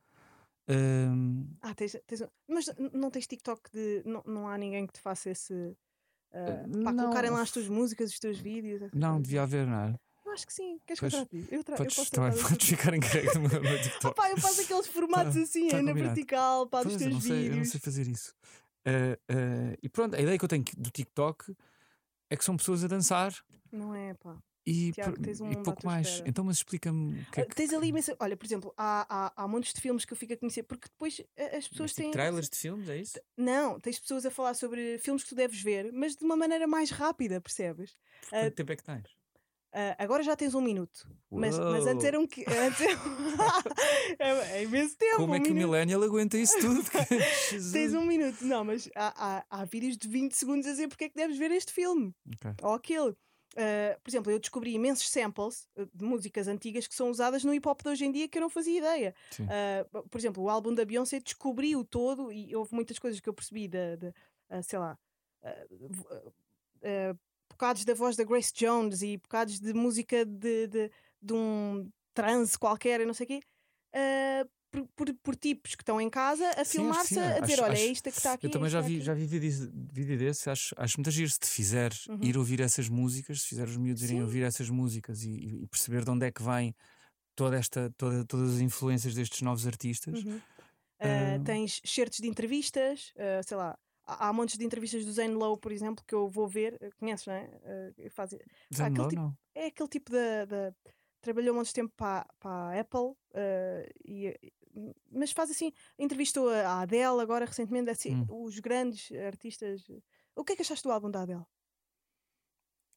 [0.68, 4.02] Ahm, Ah, tens, tens um- mas não tens TikTok de.
[4.06, 5.54] Não, não há ninguém que te faça esse.
[6.32, 7.04] eh, para não.
[7.06, 8.82] colocarem lá as tuas músicas, os teus vídeos.
[8.94, 9.96] não, devia haver, não é?
[10.26, 10.80] Eu acho que sim.
[10.86, 11.48] Queres Pois, que eu trate?
[11.56, 13.50] Eu, tra eu Podes, posso também podes ficar encarregue do meu,
[13.84, 14.08] TikTok.
[14.08, 16.16] Opa, eu faço aqueles formatos Tá- assim, tá é na combinado.
[16.16, 17.70] vertical, para os Pois, eu, teus não sei, eu não vídeos.
[17.70, 18.34] sei fazer isso.
[18.86, 21.56] Ah, ah, e pronto, a ideia que eu tenho do TikTok
[22.30, 23.34] é que são pessoas a dançar
[23.72, 24.38] Não é, pá.
[24.66, 26.08] e, Tiago, um e pouco mais.
[26.08, 26.30] espera.
[26.30, 27.56] Então, mas explica-me o que é Ah, que.
[27.56, 28.16] Tens ali imensa.
[28.20, 30.88] Olha, por exemplo, há, há, há montes de filmes que eu fico a conhecer, porque
[30.88, 32.12] depois eh, as pessoas Mas, tipo, têm.
[32.12, 33.20] trailers de filmes, é isso?
[33.38, 36.68] Não, tens pessoas a falar sobre filmes que tu deves ver, mas de uma maneira
[36.68, 37.98] mais rápida, percebes?
[38.22, 39.15] Por quanto tempo é que tens?
[39.78, 41.06] Ah, agora já tens um minuto.
[41.30, 42.26] Mas, mas antes era um.
[42.26, 42.80] qui- Antes
[44.20, 45.18] é, é imenso tempo.
[45.18, 45.54] Como um é que o.
[45.54, 46.82] Millennial aguenta isso tudo?
[47.74, 48.42] Tens um minuto.
[48.46, 51.38] Não, mas há, há, há vídeos de 20 segundos a dizer porque é que deves
[51.38, 52.52] ver este filme Ok.
[52.64, 53.14] ou aquele.
[53.58, 57.54] Ah, por exemplo, eu descobri imensos samples ah, de músicas antigas que são usadas no
[57.54, 59.14] hip hop de hoje em dia que eu não fazia ideia.
[59.50, 63.34] Ah, por exemplo, o álbum da Beyoncé descobri-o todo e houve muitas coisas que eu
[63.34, 64.98] percebi da, da- sei lá,
[65.44, 67.16] ah,
[67.56, 70.92] bocados da voz da Grace Jones e bocados de música de, de,
[71.22, 73.40] de um trance qualquer e não sei o quê.
[73.94, 77.72] ah, por, por, por tipos que estão em casa a filmar-se a dizer: acho- olha,
[77.72, 78.46] é acho- isto que está aqui.
[78.48, 81.40] Eu também já vi, aqui." já vi vídeos, vídeo desses, acho, acho muito giro se
[81.40, 82.20] te fizeres Uhum.
[82.22, 86.04] ir ouvir essas músicas, se fizeres os miúdos irem ouvir essas músicas e, e- perceber
[86.04, 86.76] de onde é que vem
[87.38, 90.22] toda esta, toda, todas as influências destes novos artistas.
[90.24, 90.42] Uhum.
[91.00, 95.34] Uh, tens certos de entrevistas, uh, sei lá, há, há montes de entrevistas do Zane
[95.34, 97.46] Lowe, por exemplo, que eu vou ver, uh, conheces, não é?
[97.98, 99.38] Uh, faz, Zen aquele Low, tipo- não.
[99.54, 100.46] é aquele tipo de.
[100.46, 100.74] de-
[101.22, 103.16] trabalhou montes de tempo para, para a Apple, uh,
[104.06, 104.38] e,
[105.12, 108.44] mas faz assim, entrevistou a Adele agora recentemente, assim, Hum.
[108.46, 109.84] os grandes artistas.
[110.36, 111.44] O que é que achaste do álbum da Adele?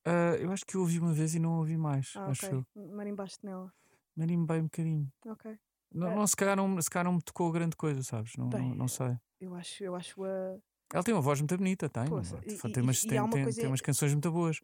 [0.05, 2.13] Ah, eu acho que eu ouvi uma vez e não ouvi mais.
[2.17, 2.65] Ah, acho ok.
[2.75, 2.87] eu.
[2.89, 3.73] Marimbaste nela.
[4.17, 5.13] Marinho bem um bocadinho.
[5.27, 5.59] Ok.
[5.93, 6.15] Não, Ah.
[6.17, 8.37] não, se, calhar não, se calhar não me tocou grande coisa, sabes?
[8.37, 9.17] Não, Bem, não, não sei.
[9.41, 10.59] Eu acho, eu acho a.
[10.93, 12.05] Ela tem uma voz muito bonita, tem.
[12.07, 14.61] Poça, tem, e- umas, e tem, uma tem- coisa- tem umas canções muito boas.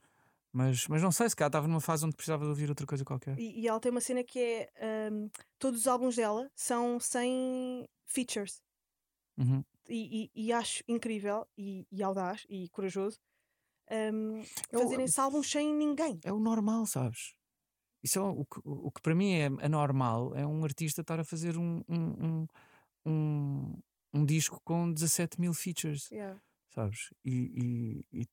[0.53, 3.05] Mas, mas não sei, se calhar estava numa fase onde precisava de ouvir outra coisa
[3.05, 3.37] qualquer.
[3.39, 5.11] E, e ela tem uma cena que é.
[5.13, 8.63] um, todos os álbuns dela são sem features.
[9.37, 9.65] Uhum.
[9.89, 13.19] E, acho incrível e, e audaz e corajoso
[13.91, 14.39] um,
[14.71, 16.19] É o- fazerem esse álbum sem ninguém.
[16.25, 17.35] é o normal, sabes?
[18.03, 21.25] Isso é o, que, o que para mim é anormal é um artista estar a
[21.25, 22.47] fazer um, um,
[23.07, 23.79] um,
[24.15, 26.41] um, disco com 17 mil features, Yeah.
[26.71, 27.11] sabes?
[27.25, 28.29] E, e- e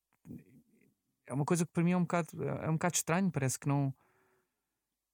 [1.27, 3.67] é uma coisa que para mim é um bocado, é um bocado estranho, parece que
[3.67, 3.93] não.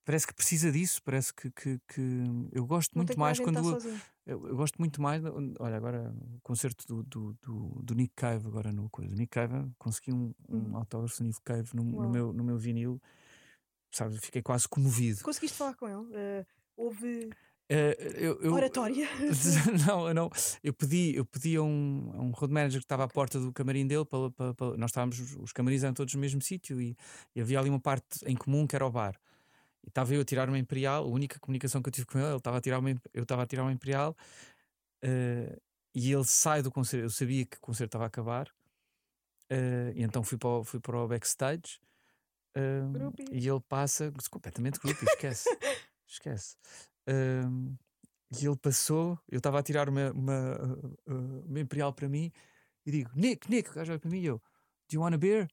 [0.05, 2.01] Parece que precisa disso, parece que, que, que
[2.53, 3.61] eu gosto muito mais quando.
[3.61, 4.01] sozinho.
[4.25, 5.21] Eu, eu gosto muito mais.
[5.59, 9.13] Olha, agora o concerto do, do, do, do Nick Cave, agora no coisa.
[9.13, 10.77] Nick Cave, consegui um, um Uhum.
[10.77, 13.01] autógrafo do Nick Cave no, no meu, no meu vinil,
[13.91, 14.19] sabes?
[14.23, 15.21] Fiquei quase comovido.
[15.23, 15.97] Conseguiste falar com ele?
[16.15, 16.45] Uh,
[16.77, 17.29] houve
[17.69, 19.07] Eh, eu, eu- oratória?
[19.85, 20.29] não, eu não.
[20.63, 23.51] Eu pedi, eu pedi a um, a um road manager que estava à porta do
[23.51, 24.05] camarim dele.
[24.05, 26.95] Para, para- para- nós estávamos, os camarins eram todos no mesmo sítio e,
[27.35, 29.19] e havia ali uma parte em comum que era o bar.
[29.83, 32.27] E estava eu a tirar uma Imperial, a única comunicação que eu tive com ele,
[32.27, 34.15] ele estava a tirar uma, eu estava a tirar uma Imperial
[35.03, 35.61] uh,
[35.93, 37.05] e ele sai do concerto.
[37.05, 38.47] Eu sabia que o concerto estava a acabar,
[39.51, 41.79] uh, e então fui para o, fui para o backstage
[42.57, 45.49] uh, e ele passa completamente grupo, esquece,
[46.07, 46.55] esquece.
[47.07, 50.79] E ele passou, eu estava a tirar uma, uma,
[51.45, 52.31] uma Imperial para mim
[52.85, 54.37] e digo: Nick, Nick, o gajo vai para mim e eu:
[54.89, 55.47] Do you want a beer?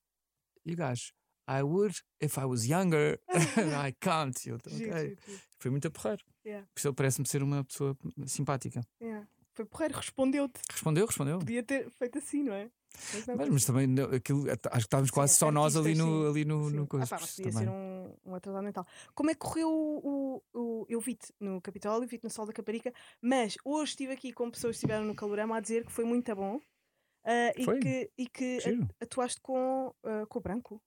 [0.64, 1.12] E o gajo:
[1.48, 3.20] I would if I was younger.
[3.88, 4.48] I can't.
[4.48, 5.16] Eu, okay.
[5.58, 6.20] Foi muito a porrer.
[6.44, 6.66] Yeah.
[6.74, 7.96] Por isso ele parece-me ser uma pessoa
[8.26, 8.80] simpática.
[9.00, 9.26] Yeah.
[9.54, 10.60] Foi porreiro, respondeu-te.
[10.70, 11.38] Respondeu, respondeu.
[11.38, 12.70] Podia ter feito assim, não é?
[13.12, 16.28] Mas, não, mas, mas também aquilo, acho que estávamos quase sim, só nós ali no,
[16.28, 17.14] ali no, no coisa.
[17.14, 17.66] Ah, pá, podia também.
[17.66, 18.86] ser um, um atrasado mental.
[19.14, 20.42] Como é que correu o.
[20.52, 24.32] o, o eu vi-te no Capitólio, vi-te no Sol da Caparica, mas hoje estive aqui
[24.32, 26.56] com pessoas que estiveram no Calorama a dizer que foi muito bom.
[26.56, 28.58] Uh, e que, e que
[29.00, 30.82] atuaste com, uh, com o Branco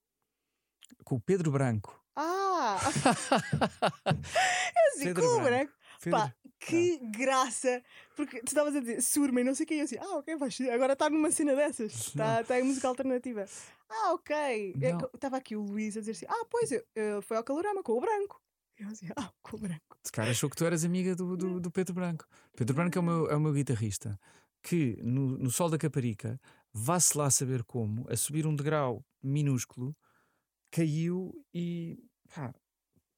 [1.03, 2.03] com o Pedro Branco.
[2.15, 2.79] Ah!
[4.05, 5.71] eu assim, Pedro com o Branco.
[5.71, 5.86] Pedro...
[6.09, 7.05] Pá, que ah.
[7.17, 7.83] graça!
[8.15, 10.35] Porque tu estavas a dizer surma e não sei o que, eu assim, ah, ok,
[10.71, 13.45] agora está numa cena dessas, está tá em música alternativa.
[13.89, 14.75] Ah, ok.
[15.13, 17.93] Estava aqui o Luís a dizer assim, ah, pois, eu, eu foi ao calorama com
[17.93, 18.41] o Branco.
[18.77, 19.97] Eu assim, ah, com o Branco.
[20.03, 22.25] Esse cara achou que tu eras amiga do, do, do Pedro Branco.
[22.55, 24.19] Pedro Branco é o meu, é o meu guitarrista
[24.67, 26.39] que no, no Sol da Caparica,
[26.73, 29.95] vá-se lá saber como, a subir um degrau minúsculo,
[30.69, 31.97] caiu e
[32.35, 32.53] pá,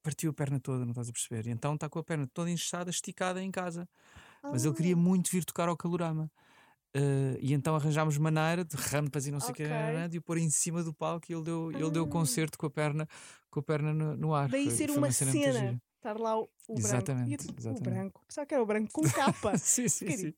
[0.09, 1.47] partiu a perna toda, não estás a perceber?
[1.47, 3.87] E então está com a perna toda inchada, esticada em casa.
[4.41, 4.97] Mas ele queria ah.
[4.97, 6.31] muito vir tocar ao Calorama.
[6.95, 9.67] Uh, e então arranjámos maneira de rampas e não sei o okay.
[9.67, 12.09] que de o pôr em cima do palco e ele deu, ele deu o ah.
[12.09, 13.07] concerto com a perna,
[13.51, 14.49] com a perna no, no ar.
[14.49, 17.59] Daí foi, ser foi uma, uma cena, cena estar lá o, o exatamente, branco.
[17.59, 17.79] Exatamente.
[17.79, 18.23] O branco.
[18.27, 19.57] Pensava que era o branco com capa.
[19.59, 20.33] sim, sim, sim.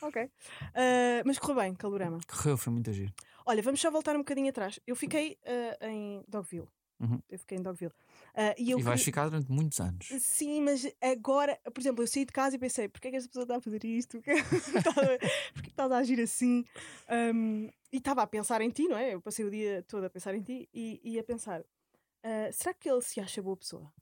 [0.00, 0.22] Ok.
[0.22, 2.20] Uh, mas correu bem, Calorama.
[2.28, 3.12] Correu, foi muito agir.
[3.44, 4.78] Olha, vamos só voltar um bocadinho atrás.
[4.86, 6.68] Eu fiquei uh, em Dogville.
[7.00, 7.20] Uhum.
[7.28, 7.92] Eu fiquei em Dogville.
[8.34, 10.08] Uh, e, eu e vais ficar durante muitos anos.
[10.18, 13.28] Sim, mas agora, por exemplo, eu saí de casa e pensei: porquê é que esta
[13.28, 14.20] pessoa está a fazer isto?
[15.54, 16.64] porquê que estás a agir assim?
[17.08, 19.14] Um, e estava a pensar em ti, não é?
[19.14, 22.74] Eu passei o dia todo a pensar em ti e, e a pensar: uh, será
[22.74, 23.92] que ele se acha boa pessoa?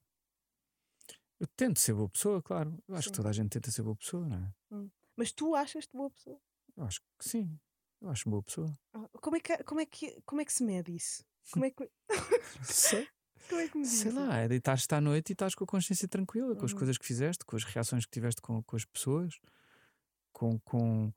[1.38, 2.82] Eu tento ser boa pessoa, claro.
[2.88, 3.10] Eu acho sim.
[3.10, 4.74] que toda a gente tenta ser boa pessoa, não é?
[4.74, 4.90] Hum.
[5.14, 6.40] Mas tu achas-te boa pessoa?
[6.74, 7.58] Eu acho que sim.
[8.00, 8.72] Eu acho boa pessoa.
[8.94, 11.22] Ah, como é que, como é que, como é que se mede isso?
[11.52, 11.90] Como é que.
[12.62, 13.08] Sei.
[13.49, 16.09] Como é que me Sei lá, é deitar-te à noite e estás com a consciência
[16.09, 16.78] tranquila, com as uhum.
[16.78, 19.38] coisas que fizeste, com as reações que tiveste com, com as pessoas,
[20.32, 21.12] com, com,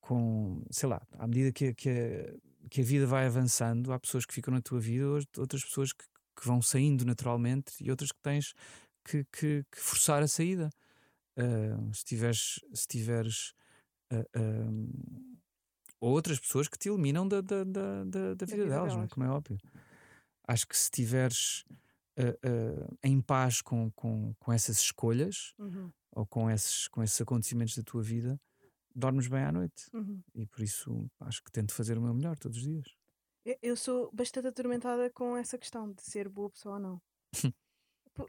[0.00, 4.24] com, sei lá, à medida que, que, a, que a vida vai avançando, há pessoas
[4.24, 5.06] que ficam na tua vida,
[5.38, 6.04] outras pessoas que,
[6.36, 8.54] que vão saindo naturalmente e outras que tens
[9.04, 10.70] que, que, que forçar a saída.
[11.36, 13.52] Uh, se tiveres, se tiveres
[14.12, 15.38] uh, uh,
[16.00, 19.10] outras pessoas que te eliminam da, da, da, da, da vida, vida delas, delas.
[19.10, 19.14] É?
[19.14, 19.58] como é óbvio.
[20.46, 21.64] Acho que se estiveres
[23.02, 25.90] em paz com, com, com essas escolhas uhum.
[26.12, 28.40] ou com esses, com esses acontecimentos da tua vida,
[28.94, 29.86] dormes bem à noite.
[29.92, 30.22] Uhum.
[30.34, 32.86] E por isso acho que tento fazer o meu melhor todos os dias.
[33.60, 37.02] Eu sou bastante atormentada com essa questão de ser boa pessoa ou não.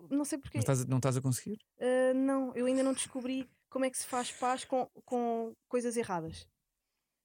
[0.10, 0.58] não sei porquê.
[0.58, 1.60] Não estás, não estás a conseguir?
[1.78, 5.96] Uh, não, eu ainda não descobri como é que se faz paz com, com coisas
[5.96, 6.42] erradas.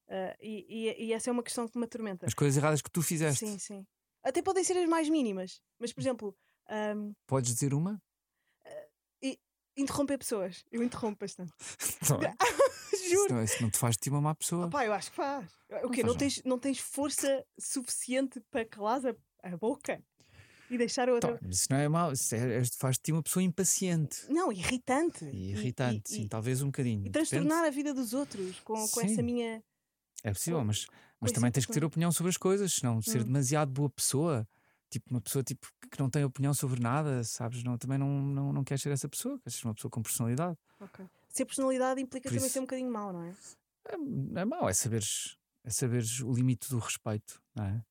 [0.08, 2.26] Uh, e, e, e, essa é uma questão que me atormenta.
[2.26, 3.46] As coisas erradas que tu fizeste.
[3.46, 3.86] Sim, sim.
[4.22, 5.60] Até podem ser as mais mínimas.
[5.78, 6.36] Mas, por exemplo.
[6.68, 8.00] Um, Podes dizer uma?
[9.24, 9.36] Uh,
[9.76, 10.64] interromper pessoas.
[10.70, 11.52] Eu interrompo bastante.
[13.08, 13.24] Juro.
[13.24, 14.66] Isso não, isso não te faz de ti uma má pessoa.
[14.66, 15.50] Opa, eu acho que faz.
[15.82, 16.02] O quê?
[16.02, 20.02] Não, não, tens, não tens força suficiente para calar a, a boca?
[20.70, 21.32] e deixar outra.
[21.32, 24.24] Então, isso não é mau, isso é, faz de ti uma pessoa impaciente.
[24.28, 25.24] Não, irritante.
[25.24, 27.06] E irritante, e, sim, e, talvez um bocadinho.
[27.06, 29.62] E transtornar a vida dos outros com, com essa minha.
[30.22, 30.86] É possível, mas,
[31.20, 33.02] mas também tens que ter opinião sobre as coisas, senão hum.
[33.02, 34.48] ser demasiado boa pessoa.
[34.88, 37.62] Tipo, uma pessoa tipo, que não tem opinião sobre nada, sabes?
[37.62, 40.58] Não, também não, não, não queres ser essa pessoa, queres ser uma pessoa com personalidade.
[40.80, 41.06] Okay.
[41.28, 43.34] Ser personalidade implica Por também isso, ser um bocadinho mau, não é?
[43.86, 47.84] É, é mau, é saberes, é saberes o limite do respeito, não é?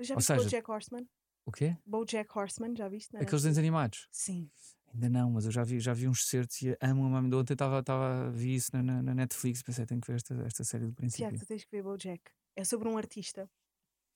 [0.00, 1.08] Já viste seja, Bojack Horseman?
[1.44, 1.76] O quê?
[1.84, 3.16] Bojack Horseman, já viste?
[3.16, 4.08] Aqueles desenhos animados?
[4.12, 4.50] Sim.
[4.94, 7.34] Ainda não, mas eu já vi, já vi uns certos e amo a mãe.
[7.34, 10.86] Ontem estava a vi isso na, na, Netflix pensei, tenho que ver esta, esta série
[10.86, 11.28] do princípio.
[11.28, 12.22] Tiago, tu tens que ver Bojack.
[12.54, 13.50] É sobre um artista,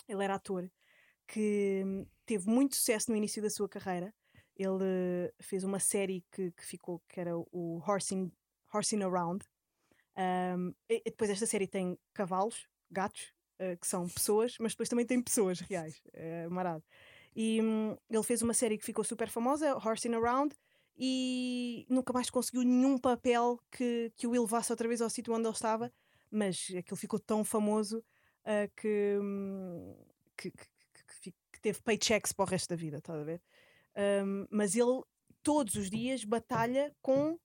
[0.07, 0.71] ele era ator,
[1.27, 4.15] que hum, teve muito sucesso no início da sua carreira.
[4.55, 8.31] Ele fez uma série que, que ficou, que era o Horsing,
[8.73, 9.45] Horsing Around.
[10.17, 15.07] Um, e depois esta série tem cavalos, gatos, uh, que são pessoas, mas depois também
[15.07, 16.85] tem pessoas reais, é marado.
[17.37, 20.57] E um, ele fez uma série que ficou super famosa, Horsing Around,
[20.99, 25.47] e nunca mais conseguiu nenhum papel que, que o elevasse outra vez ao sítio onde
[25.47, 25.93] ele estava,
[26.31, 29.19] mas aquilo ficou tão famoso uh, que,
[30.37, 33.41] que, que, que, teve paychecks para o resto da vida, estás a ver?
[34.25, 35.03] Um, mas ele
[35.43, 37.39] todos os dias batalha com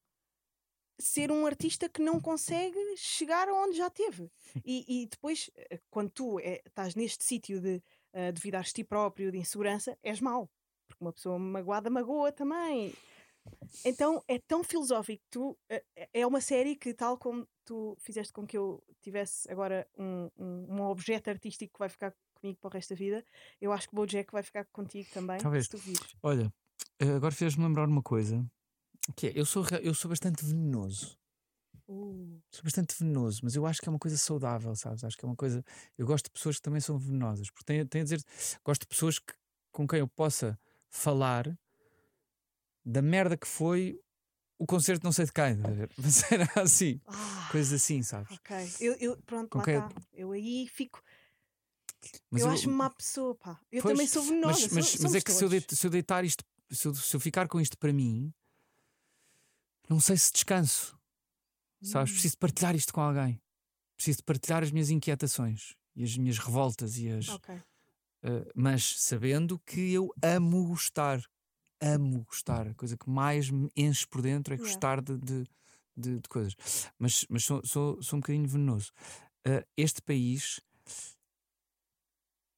[0.99, 4.31] ser um artista que não consegue chegar aonde já teve.
[4.65, 7.81] E, e depois, eh, quando tu é, estás neste sítio de
[8.13, 10.49] uh, duvidares de ti próprio, de insegurança, és mau.
[10.87, 12.93] Porque uma pessoa magoada magoa também.
[13.85, 15.23] Então é tão filosófico.
[15.29, 15.57] Tu, uh,
[16.13, 20.75] é uma série que, tal como tu fizeste com que eu tivesse agora um, um,
[20.75, 23.25] um objeto artístico que vai ficar comigo para o resto da vida,
[23.61, 25.37] eu acho que o Bojack vai ficar contigo também.
[25.39, 25.69] Talvez.
[26.21, 26.53] Olha,
[26.99, 28.45] agora fez-me lembrar uma coisa
[29.15, 31.17] que é, eu sou, eu sou bastante venenoso.
[31.87, 32.41] Uh.
[32.49, 35.03] Sou bastante venenoso, mas eu acho que é uma coisa saudável, sabes?
[35.03, 35.63] Acho que é uma coisa.
[35.97, 38.23] Eu gosto de pessoas que também são venenosas, porque tenho, tenho a dizer,
[38.63, 39.33] gosto de pessoas que,
[39.71, 40.57] com quem eu possa
[40.89, 41.57] falar
[42.85, 43.99] da merda que foi
[44.57, 45.57] o concerto não sei de quem,
[45.97, 48.31] mas era assim, ah, coisas assim, sabes?
[48.31, 49.79] Ok, eu, eu pronto, lá quem...
[49.79, 49.89] tá.
[50.13, 51.01] eu aí fico.
[52.29, 53.59] Mas eu, eu acho-me má pessoa, pá.
[53.71, 54.59] Eu pois, também sou venenosa.
[54.61, 57.15] Mas, mas, mas é que se eu, de, se eu, deitar isto, se eu, se
[57.15, 58.33] eu ficar com isto para mim,
[59.89, 60.97] não sei se descanso.
[61.81, 62.11] Sabes?
[62.11, 62.13] Hum.
[62.13, 63.41] Preciso de partilhar isto com alguém.
[63.95, 67.29] Preciso de partilhar as minhas inquietações e as minhas revoltas e as.
[67.29, 67.55] Okay.
[67.55, 71.21] Uh, mas sabendo que eu amo gostar.
[71.83, 72.67] Amo gostar.
[72.67, 75.43] A coisa que mais me enche por dentro é gostar de, de,
[75.95, 76.55] de, de, coisas.
[76.97, 78.91] Mas, mas sou, sou, sou um bocadinho venenoso.
[79.45, 80.61] Uh, este país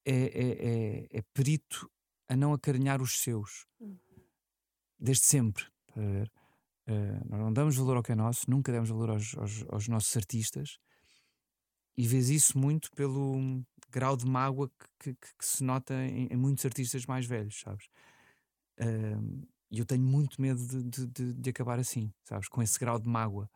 [0.05, 1.89] é, é, é, é, perito
[2.27, 3.65] a não acarinhar os seus.
[3.81, 3.97] Hum.
[4.99, 5.65] Desde sempre.
[5.95, 6.29] Uh,
[7.27, 10.15] nós não damos valor ao que é nosso, nunca damos valor aos, aos, aos nossos
[10.15, 10.77] artistas,
[11.97, 14.69] e vês isso muito pelo grau de mágoa
[14.99, 17.87] que, que, que se nota em, em, muitos artistas mais velhos, sabes?
[18.79, 22.47] Uh, e eu tenho muito medo de, de, de, acabar assim, sabes?
[22.47, 23.49] Com esse grau de mágoa.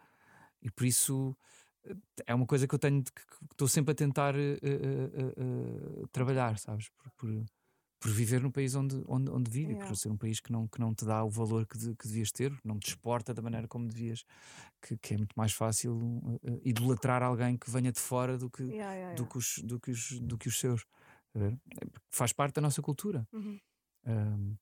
[0.62, 1.38] E por isso
[1.86, 1.96] eh,
[2.28, 6.90] é uma coisa que eu tenho, que estou sempre a tentar uh, trabalhar, sabes?
[6.90, 7.46] Por, por,
[8.00, 9.88] por viver no país onde, onde, onde vive, yeah.
[9.88, 12.08] por ser um país que não, que não te dá o valor que, de, que
[12.08, 14.24] devias ter, não te exporta da maneira como devias,
[14.82, 18.64] que, que é muito mais fácil uh, idolatrar alguém que venha de fora do que,
[18.64, 20.86] yeah, yeah, do, que os, do, que os, do que os seus.
[21.36, 21.54] É,
[22.10, 23.28] faz parte da nossa cultura.
[23.32, 23.60] Uhum.
[24.08, 24.58] Um...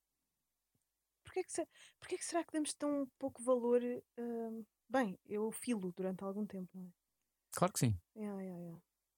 [1.38, 1.68] Porquê, que
[2.00, 3.82] porquê que será que damos tão pouco valor?
[4.18, 6.90] Uh, bem, eu filo durante algum tempo, não é?
[7.52, 7.96] Claro que sim.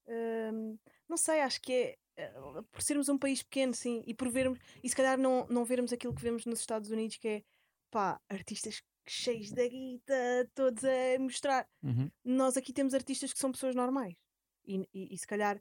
[0.06, 2.32] Uh, não sei, acho que é eh,
[2.70, 5.92] por sermos um país pequeno, sim, e por vermos, e se calhar não, não vermos
[5.92, 7.42] aquilo que vemos nos Estados Unidos, que é
[7.90, 11.68] pá, artistas cheios da guita, todos a mostrar.
[11.82, 12.10] Uhum.
[12.24, 14.14] Nós aqui temos artistas que são pessoas normais,
[14.66, 15.60] e, e, e se calhar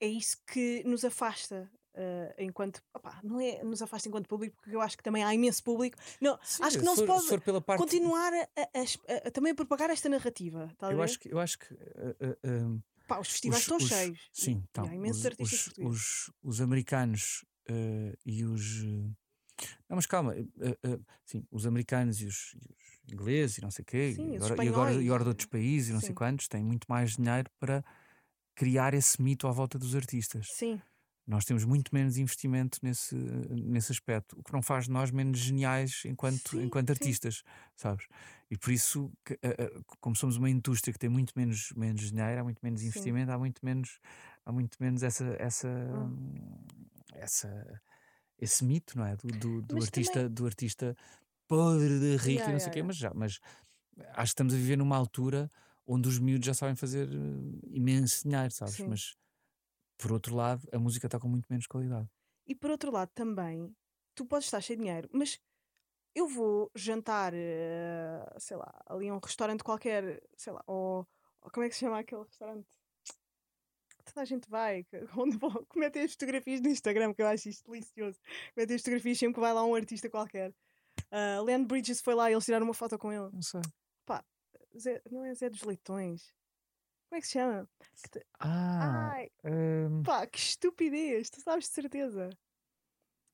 [0.00, 1.70] é isso que nos afasta.
[1.94, 5.32] Uh, enquanto opá, não é nos afasta enquanto público, porque eu acho que também há
[5.32, 5.96] imenso público.
[6.20, 7.78] Não, Sim, acho que não se, for, se pode parte...
[7.78, 10.68] continuar a, a, a, também a propagar esta narrativa.
[10.82, 14.30] eu, acho que, eu acho que uh, Pá, os festivais os, estão os, cheios.
[14.32, 18.82] Sim, então, há imensos os, artistas os, os, os americanos uh, e os.
[18.82, 19.14] Uh,
[19.88, 23.82] não, mas calma, uh, sim, os americanos e os, e os, ingleses e não sei
[23.82, 26.06] o quê, sim, e, agora, e, agora, e agora de outros países e não sim.
[26.06, 27.84] sei quantos, têm muito mais dinheiro para
[28.54, 30.48] criar esse mito à volta dos artistas.
[30.50, 30.80] Sim.
[31.26, 35.38] Nós temos muito menos investimento nesse, nesse aspecto, o que não faz de nós menos
[35.38, 37.42] geniais enquanto, sim, enquanto artistas,
[37.74, 38.06] sabes?
[38.50, 39.10] E por isso,
[40.00, 43.38] como somos uma indústria que tem muito menos, menos dinheiro, há muito menos investimento, há
[43.38, 43.98] muito menos,
[44.44, 46.34] há muito menos essa, essa, hum.
[47.14, 47.80] essa,
[48.38, 49.16] esse mito, não é?
[49.16, 50.30] Do, do, do artista, também...
[50.30, 50.96] do artista
[51.48, 52.86] podre de rico yeah, e não sei o yeah, quê, yeah.
[52.86, 53.40] mas já, mas
[54.10, 55.50] acho que estamos a viver numa altura
[55.86, 58.74] onde os miúdos já sabem fazer eh, imenso dinheiro, sabes?
[58.74, 58.88] Sim.
[58.88, 59.16] Mas
[59.96, 62.08] por outro lado, a música está com muito menos qualidade.
[62.46, 63.74] E por outro lado também,
[64.14, 65.40] tu podes estar cheio de dinheiro, mas
[66.14, 71.06] eu vou jantar, uh, sei lá, ali a um restaurante qualquer, sei lá, ou,
[71.42, 72.66] ou, como é que se chama aquele restaurante?
[74.04, 74.86] Toda a gente vai,
[75.16, 78.20] onde vou, cometem as fotografias no Instagram, que eu acho isto delicioso.
[78.54, 80.54] Cometem as fotografias sempre que vai lá um artista qualquer.
[81.10, 83.30] Uh, Bridges foi lá e eles tiraram uma foto com ele.
[83.32, 83.62] Não sei.
[84.04, 84.24] Pá,
[84.78, 86.32] Zé, não é Zé dos Leitões.
[87.14, 87.68] Como é que se chama?
[88.40, 90.02] Ah, Ai, um...
[90.02, 92.28] pá, que estupidez, tu sabes de certeza.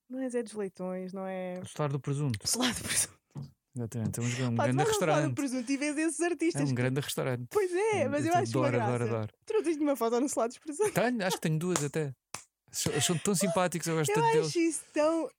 [0.07, 1.59] Não é Zé dos Leitões, não é.
[1.63, 2.39] O Solar do Presunto.
[2.45, 3.19] O Solar do Presunto.
[3.75, 5.29] Exatamente, temos um pá, grande restaurante.
[5.31, 6.61] do presunto e vês esses artistas.
[6.61, 7.47] É um grande restaurante.
[7.51, 9.35] Pois é, mas eu, eu acho adoro, adoro, adoro.
[9.47, 10.93] Tu não tens nenhuma foto no Solar dos Presuntos?
[10.93, 12.15] Tenho, acho que tenho duas até.
[12.71, 14.43] São, são tão simpáticos, eu gosto eu tanto deles.
[14.43, 15.31] Eu acho isso tão.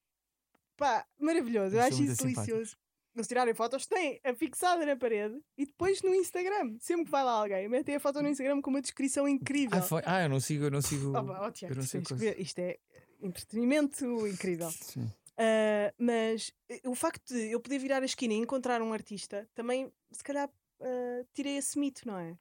[0.75, 2.75] pá, maravilhoso, eu, eu acho isso delicioso
[3.15, 6.77] eles tirarem fotos, têm a fixada na parede e depois no Instagram.
[6.79, 9.77] Sempre que vai lá alguém, metem a foto no Instagram com uma descrição incrível.
[9.77, 10.01] Ah, foi?
[10.05, 11.11] ah eu não sigo, eu não sigo.
[11.13, 12.05] Oh, oh, Tiago, eu não sigo
[12.37, 12.77] Isto é
[13.21, 14.71] entretenimento incrível.
[14.71, 15.03] Sim.
[15.03, 19.47] Uh, mas eh, o facto de eu poder virar a esquina e encontrar um artista
[19.55, 22.37] também, se calhar, uh, tirei esse mito, não é?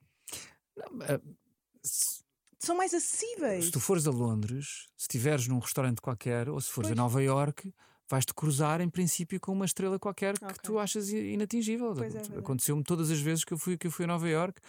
[0.75, 1.37] Não, uh,
[1.81, 2.21] se,
[2.59, 3.65] São mais acessíveis.
[3.65, 6.99] Se tu fores a Londres, se estiveres num restaurante qualquer, ou se fores pois.
[6.99, 7.73] a Nova York
[8.11, 10.49] vais-te cruzar em princípio com uma estrela qualquer okay.
[10.49, 11.95] que tu achas inatingível.
[12.03, 14.59] É, Aconteceu-me todas as vezes que eu fui que eu fui a Nova York,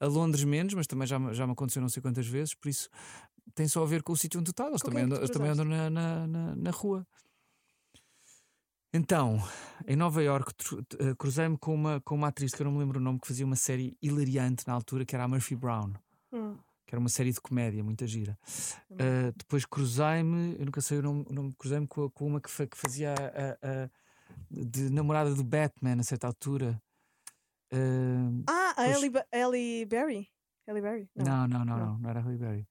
[0.00, 2.88] a Londres menos, mas também já, já me aconteceu não sei quantas vezes, por isso
[3.54, 4.70] tem só a ver com o sítio onde tu estás.
[4.70, 7.06] Eles também, andam, também andam na, na, na, na rua.
[8.92, 9.42] Então,
[9.86, 10.52] em Nova York,
[10.98, 13.28] eh, cruzei-me com uma, com uma atriz que eu não me lembro o nome, que
[13.28, 15.92] fazia uma série hilariante na altura, que era a Murphy Brown.
[16.32, 16.56] Hum.
[16.86, 18.38] Que era uma série de comédia, muita gira.
[18.90, 22.76] Uh, depois cruzei-me, eu nunca sei o nome, nome cruzei-me com, com, uma que, que
[22.76, 23.90] fazia a, a,
[24.50, 26.80] de namorada do Batman a certa altura.
[27.72, 30.28] Uh, ah, a Ellie, Ellie Berry?
[30.68, 31.10] Ellie Berry?
[31.16, 32.68] Não, não, não, não, não, não era Ellie Berry.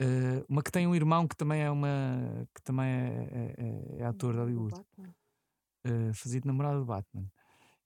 [0.00, 4.02] Uh, uma que tem um irmão que também é uma que também é, é, é,
[4.02, 4.80] é ator de Hollywood.
[5.86, 7.26] Uh, fazia de namorada do Batman.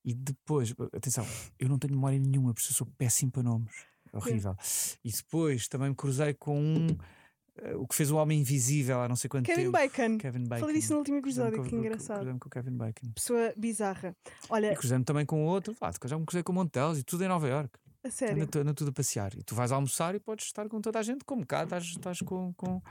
[0.04, 1.24] E depois, atenção,
[1.58, 3.86] eu não tenho memória nenhuma, porque eu sou péssimo para nomes.
[4.12, 4.56] Horrível.
[5.04, 6.86] E depois também me cruzei com um.
[6.86, 9.72] Uh, o que fez o Homem Invisível há não sei quanto Kevin tempo.
[9.72, 10.18] Bacon.
[10.18, 10.60] Kevin Bacon.
[10.60, 12.16] Falei disso no último episódio, que engraçado.
[12.18, 13.12] Cruzei-me com o Kevin Bacon.
[13.14, 14.16] Pessoa bizarra.
[14.48, 14.72] Olha...
[14.72, 15.76] E cruzei-me também com outro.
[15.80, 17.78] Ah, já me cruzei com Montelos e tudo em Nova York.
[18.04, 18.48] A sério?
[18.56, 19.32] Ando, tudo a passear.
[19.36, 22.20] E tu vais almoçar e podes estar com toda a gente, como cá estás, estás
[22.20, 22.82] com, com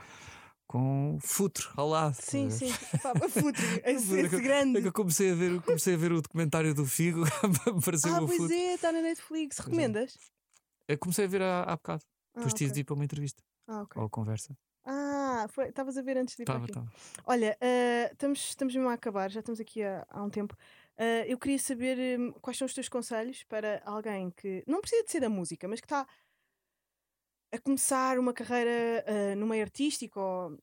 [0.72, 2.14] com futuro ao lado.
[2.14, 2.72] Sim, sim.
[2.72, 3.54] futuro,
[3.84, 4.78] esse, esse grande.
[4.78, 7.24] É que eu comecei a ver, comecei a ver o documentário do Figo,
[7.66, 9.58] apareceu ah, o pois é, está na Netflix.
[9.58, 9.64] É.
[9.64, 10.16] Recomendas?
[10.88, 12.02] Eu comecei a ver há, há bocado.
[12.04, 12.66] Ah, Depois okay.
[12.66, 13.42] tive de ir para uma entrevista.
[13.66, 14.02] Ah, okay.
[14.02, 14.56] Ou conversa.
[14.84, 16.90] Ah, estavas a ver antes de ir tava, para aqui.
[16.90, 17.22] Tava.
[17.26, 20.56] Olha, uh, estamos, estamos mesmo a acabar, já estamos aqui há, há um tempo.
[20.98, 25.04] Uh, eu queria saber um, quais são os teus conselhos para alguém que não precisa
[25.04, 26.06] de ser da música, mas que está
[27.52, 30.58] a começar uma carreira uh, no meio artístico ou...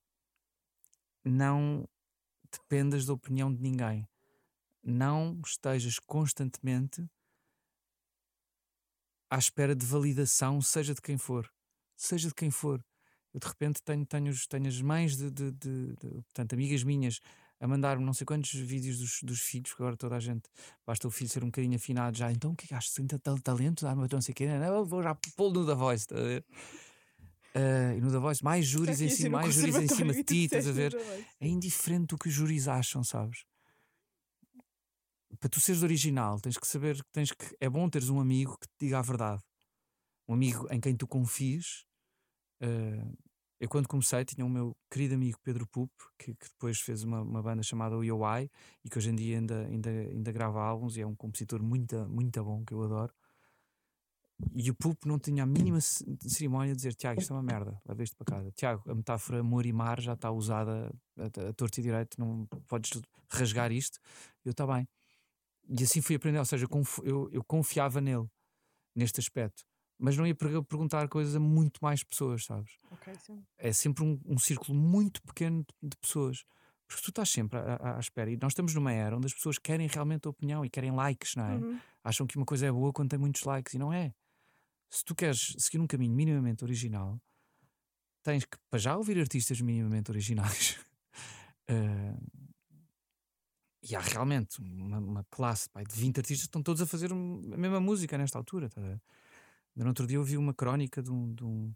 [1.24, 1.88] não
[2.51, 4.07] dependas da opinião de ninguém.
[4.84, 7.05] Não estejas constantemente
[9.30, 11.49] à espera de validação, seja de quem for.
[11.95, 12.84] Seja de quem for.
[13.34, 17.19] Eu de repente tenho, tenho, tenho as mães de, de, de, de portanto, amigas minhas
[17.59, 20.49] a mandar-me não sei quantos vídeos dos, dos filhos, que agora toda a gente
[20.86, 22.32] basta o filho ser um bocadinho afinado já.
[22.32, 22.93] Então o que é que achas?
[22.93, 23.05] Tem
[23.43, 23.84] talento?
[23.84, 24.47] Dá-me não sei o quê.
[24.47, 26.45] Não, vou já pô-lo no da voz, está a ver?
[27.55, 30.45] Uh, e no da voz, mais júris em cima, mais júris em cima de ti,
[30.45, 30.95] estás a ver?
[31.39, 33.43] É indiferente o que os júris acham, sabes?
[35.39, 37.55] Para tu seres original, tens que saber que tens que.
[37.59, 39.41] É bom teres um amigo que te diga a verdade.
[40.27, 41.85] Um amigo em quem tu confies.
[42.61, 43.17] Uh,
[43.59, 47.21] eu, quando comecei, tinha o meu querido amigo Pedro Pup, que, que depois fez uma,
[47.21, 48.49] uma, banda chamada UOI
[48.85, 51.95] e que hoje em dia ainda, ainda, ainda grava álbuns e é um compositor muito,
[52.07, 53.13] muito bom, que eu adoro.
[54.53, 57.81] E o Pup não tinha a mínima cerimónia de dizer: Tiago, isto é uma merda,
[57.85, 58.51] leva para casa.
[58.51, 62.45] Tiago, a metáfora amor e mar já está usada a, a torto e direito, não
[62.67, 62.91] podes
[63.29, 63.99] rasgar isto.
[64.45, 64.87] Eu, está bem.
[65.70, 66.67] E assim fui aprender, ou seja,
[67.03, 68.28] eu, eu confiava nele,
[68.95, 69.63] neste aspecto
[69.99, 72.80] mas não ia perguntar coisas a muito mais pessoas, sabes?
[72.89, 73.13] Okay,
[73.57, 76.45] é sempre um, um, círculo muito pequeno de, de, pessoas.
[76.88, 78.32] Porque tu estás sempre à, à, à, espera.
[78.32, 81.36] E nós estamos numa era onde as pessoas querem realmente a opinião e querem likes,
[81.36, 81.55] não é?
[81.57, 81.80] Uhum.
[82.01, 84.13] Acham que uma coisa é boa quando tem muitos likes e não é.
[84.89, 87.22] Se tu queres seguir um caminho minimamente original,
[88.24, 90.80] tens que, para já, ouvir artistas minimamente originais.
[91.70, 92.17] uh,
[93.82, 97.11] e há realmente uma, uma classe pai, de 20 artistas que estão todos a fazer
[97.11, 98.69] a mesma música nesta altura.
[98.69, 98.82] Tá?
[99.75, 101.73] No outro dia ouvi uma crónica de um, de um,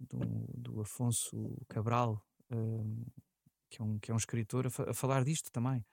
[0.00, 3.04] de um do Afonso Cabral, um,
[3.68, 5.84] que, é um, que é um escritor, a, a falar disto também.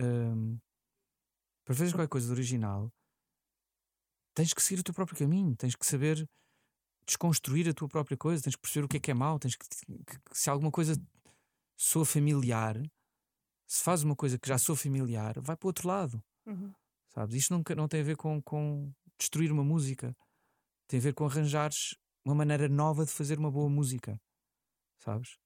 [0.00, 0.58] Um,
[1.64, 2.92] para fazer qualquer coisa de original,
[4.34, 6.28] tens que seguir o teu próprio caminho, tens que saber
[7.06, 9.56] desconstruir a tua própria coisa, tens que perceber o que é que é mau, tens
[9.56, 11.00] que, que, que se alguma coisa
[11.76, 12.80] soa familiar,
[13.74, 16.22] se faz uma coisa que já sou familiar, vai para o outro lado.
[16.46, 16.72] Uhum.
[17.08, 17.34] Sabes?
[17.36, 20.16] Isto não, não tem a ver com, com destruir uma música
[20.86, 24.20] tem a ver com arranjares uma maneira nova de fazer uma boa música,
[24.98, 25.38] sabes?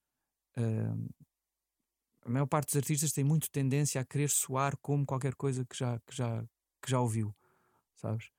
[0.57, 1.09] Uh,
[2.25, 5.77] a maior parte dos artistas tem muito tendência a querer soar como qualquer coisa que
[5.77, 6.43] já, que já,
[6.83, 7.35] que já ouviu,
[7.95, 8.31] sabes?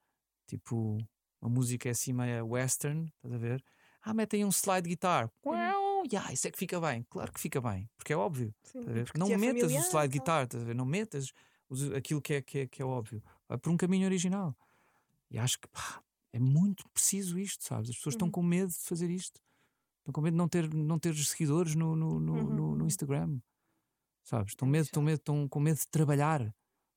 [0.48, 0.98] Tipo,
[1.42, 3.64] uma música é assim meio western, estás a ver?
[4.02, 5.32] Ah, metem um slide guitar.
[5.44, 5.79] Uhum.
[6.06, 7.06] Yeah, isso é que fica bem.
[7.10, 8.54] Claro que fica bem, porque é óbvio.
[8.64, 8.82] Sim,
[9.16, 10.76] não é metas o slide guitar, estás a ver?
[10.76, 11.34] Não metas
[11.96, 13.24] aquilo que é, que é, que é óbvio.
[13.48, 14.56] Vai por um caminho original.
[15.30, 16.02] E acho que pá,
[16.34, 17.90] é muito preciso isto, sabes?
[17.90, 18.18] As pessoas uhum.
[18.18, 19.40] estão com medo de fazer isto.
[20.00, 22.44] Estão com medo de não ter, não ter seguidores no, no, no, uhum.
[22.44, 23.40] no, no Instagram.
[24.24, 24.52] Sabes?
[24.52, 26.54] Estão, medo, estão, medo, estão com medo de trabalhar.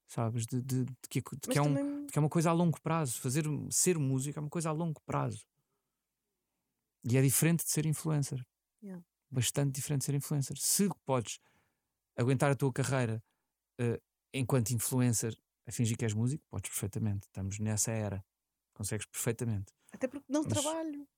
[0.07, 0.46] Sabes?
[0.46, 2.07] De, de, de, que, de que, é um, também...
[2.07, 3.20] que é uma coisa a longo prazo.
[3.20, 5.44] Fazer, ser música é uma coisa a longo prazo.
[7.05, 8.44] E é diferente de ser influencer.
[8.83, 9.05] Yeah.
[9.30, 10.57] Bastante diferente de ser influencer.
[10.59, 11.39] Se podes
[12.16, 13.22] aguentar a tua carreira
[13.80, 14.01] uh,
[14.33, 15.35] enquanto influencer
[15.66, 17.26] a fingir que és músico, podes perfeitamente.
[17.26, 18.24] Estamos nessa era.
[18.74, 19.72] Consegues perfeitamente.
[19.93, 20.53] Até porque não Mas...
[20.53, 21.09] trabalho.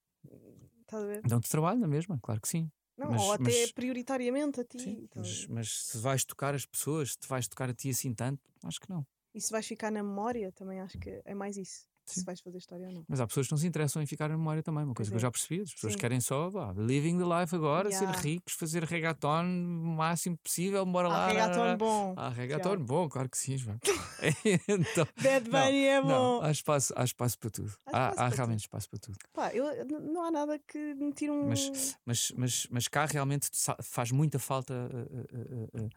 [0.80, 1.22] Estás a ver?
[1.22, 2.70] Dão-te trabalho na mesma, claro que sim.
[2.96, 4.78] Não, mas, ou até mas, prioritariamente a ti.
[4.78, 8.42] Sim, mas, mas, se vais tocar as pessoas, se vais tocar a ti assim tanto,
[8.62, 9.04] acho que não.
[9.34, 11.88] E se vais ficar na memória, também acho que é mais isso.
[12.06, 12.20] Sim.
[12.20, 13.04] se vais fazer história ou não.
[13.08, 15.16] Mas há pessoas que não se interessam em ficar na memória também, uma coisa que
[15.16, 15.62] eu já percebi.
[15.62, 15.98] As pessoas Sim.
[15.98, 18.12] querem só bah, living the life agora, yeah.
[18.12, 21.28] ser ricos, fazer reggaeton o máximo possível, bora lá.
[21.28, 22.14] reggaeton bom.
[22.16, 23.78] Ah, reggaeton bom, claro que sim, João.
[24.68, 26.08] então, Bad Bunny é bom.
[26.08, 27.72] Não, há, espaço, há espaço para tudo.
[27.86, 28.66] Há, há, há realmente tudo.
[28.66, 29.18] espaço para tudo.
[29.32, 31.48] Pá, eu, não há nada que me tire um.
[31.48, 33.50] Mas, mas, mas, mas cá realmente
[33.82, 34.74] faz muita falta.
[34.74, 35.90] Uh, uh, uh,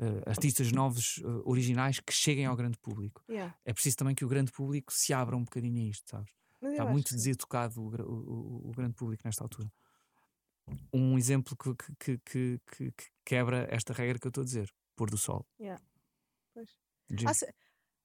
[0.00, 3.22] uh, artistas novos, uh, originais, que cheguem ao grande público.
[3.28, 3.54] Yeah.
[3.64, 6.32] É preciso também que o grande público se abra um bocadinho a isto, sabes?
[6.62, 9.72] Está muito deseducado o, o, o, grande público nesta altura.
[10.92, 12.92] Um exemplo que, que, que, que,
[13.24, 15.46] quebra esta regra que eu estou a dizer: pôr do sol.
[15.58, 15.82] Yeah.
[17.26, 17.46] Há, se,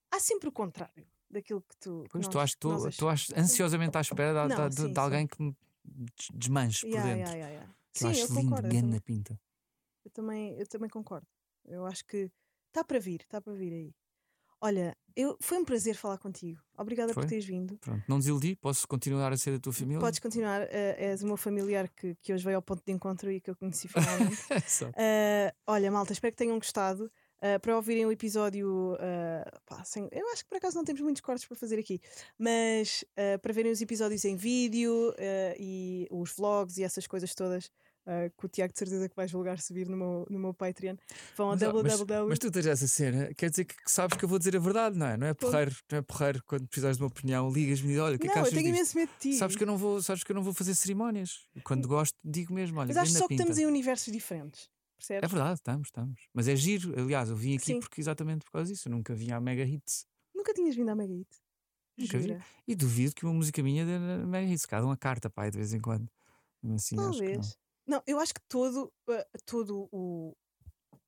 [0.10, 2.06] há, sempre o contrário daquilo que tu.
[2.10, 5.56] Pois, tu achas, ansiosamente à espera de, Não, de, sim, de alguém que me
[6.34, 7.36] desmanche yeah, por dentro.
[7.36, 9.40] Yeah, que sim, eu acho lindo, grande pinta.
[10.06, 11.28] Eu também, eu também concordo.
[11.68, 12.32] Eu acho que
[12.68, 13.96] está para vir, está para vir aí.
[14.62, 16.60] Olha, eu, foi um prazer falar contigo.
[16.78, 17.24] Obrigada foi?
[17.24, 17.78] por teres vindo.
[17.78, 20.00] Pronto, não desiludi, posso continuar a ser da tua família?
[20.00, 23.32] Podes continuar, uh, és o meu familiar que, que hoje veio ao ponto de encontro
[23.32, 24.42] e que eu conheci finalmente.
[24.86, 27.12] uh, olha, malta, espero que tenham gostado.
[27.38, 31.02] Uh, para ouvirem o episódio, uh, pá, sem, eu acho que por acaso não temos
[31.02, 32.02] muitos cortes para fazer aqui,
[32.40, 35.14] mas uh, para verem os episódios em vídeo
[35.60, 37.70] e os vlogs e essas coisas todas,
[38.06, 40.96] uh, que o Tiago de certeza que vais julgar subir no meu, no meu Patreon.
[41.36, 42.28] Vão a www.
[42.28, 44.98] Mas, tu tens essa cena, quer dizer que, sabes que eu vou dizer a verdade,
[44.98, 45.18] não é?
[45.18, 48.20] Não é porreiro, não é porreiro quando precisares de uma opinião, ligas-me e olha, o
[48.20, 49.34] que não, é que achas eu tenho imenso medo de ti.
[49.38, 51.48] Sabes que eu não vou, sabes que eu não vou fazer cerimónias.
[51.64, 54.70] Quando gosto, digo mesmo, olha, Mas acho só que estamos em universos diferentes.
[54.98, 55.24] Percebes?
[55.24, 56.22] É verdade, estamos, estamos.
[56.34, 56.98] Mas é giro.
[56.98, 58.88] Aliás, eu vim aqui porque, exatamente por causa disso.
[58.88, 60.08] Eu nunca vim à Mega Hits.
[60.34, 61.42] Nunca tinhas vindo à Mega Hits?
[61.98, 62.38] Nunca vi.
[62.68, 64.66] E duvido que uma música minha dê na Mega Hits.
[64.66, 66.10] Cada uma carta, pai, de vez em quando.
[66.74, 67.58] Assim, Talvez.
[67.88, 70.36] Não, eu acho que todo, uh, todo o,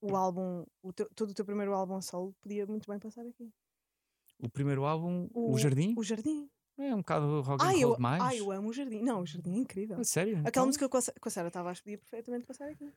[0.01, 3.49] o álbum, o teu, todo o teu primeiro álbum solo podia muito bem passar aqui.
[4.39, 5.95] O primeiro álbum, O, o Jardim?
[5.97, 6.49] O Jardim.
[6.78, 8.21] É um bocado rock and roll demais.
[8.21, 9.01] Ai, eu amo o Jardim.
[9.01, 10.03] Não, o Jardim é incrível.
[10.03, 10.34] sério?
[10.34, 10.65] Aquela então?
[10.67, 12.93] música com a, com a Sara Tavares podia perfeitamente passar aqui.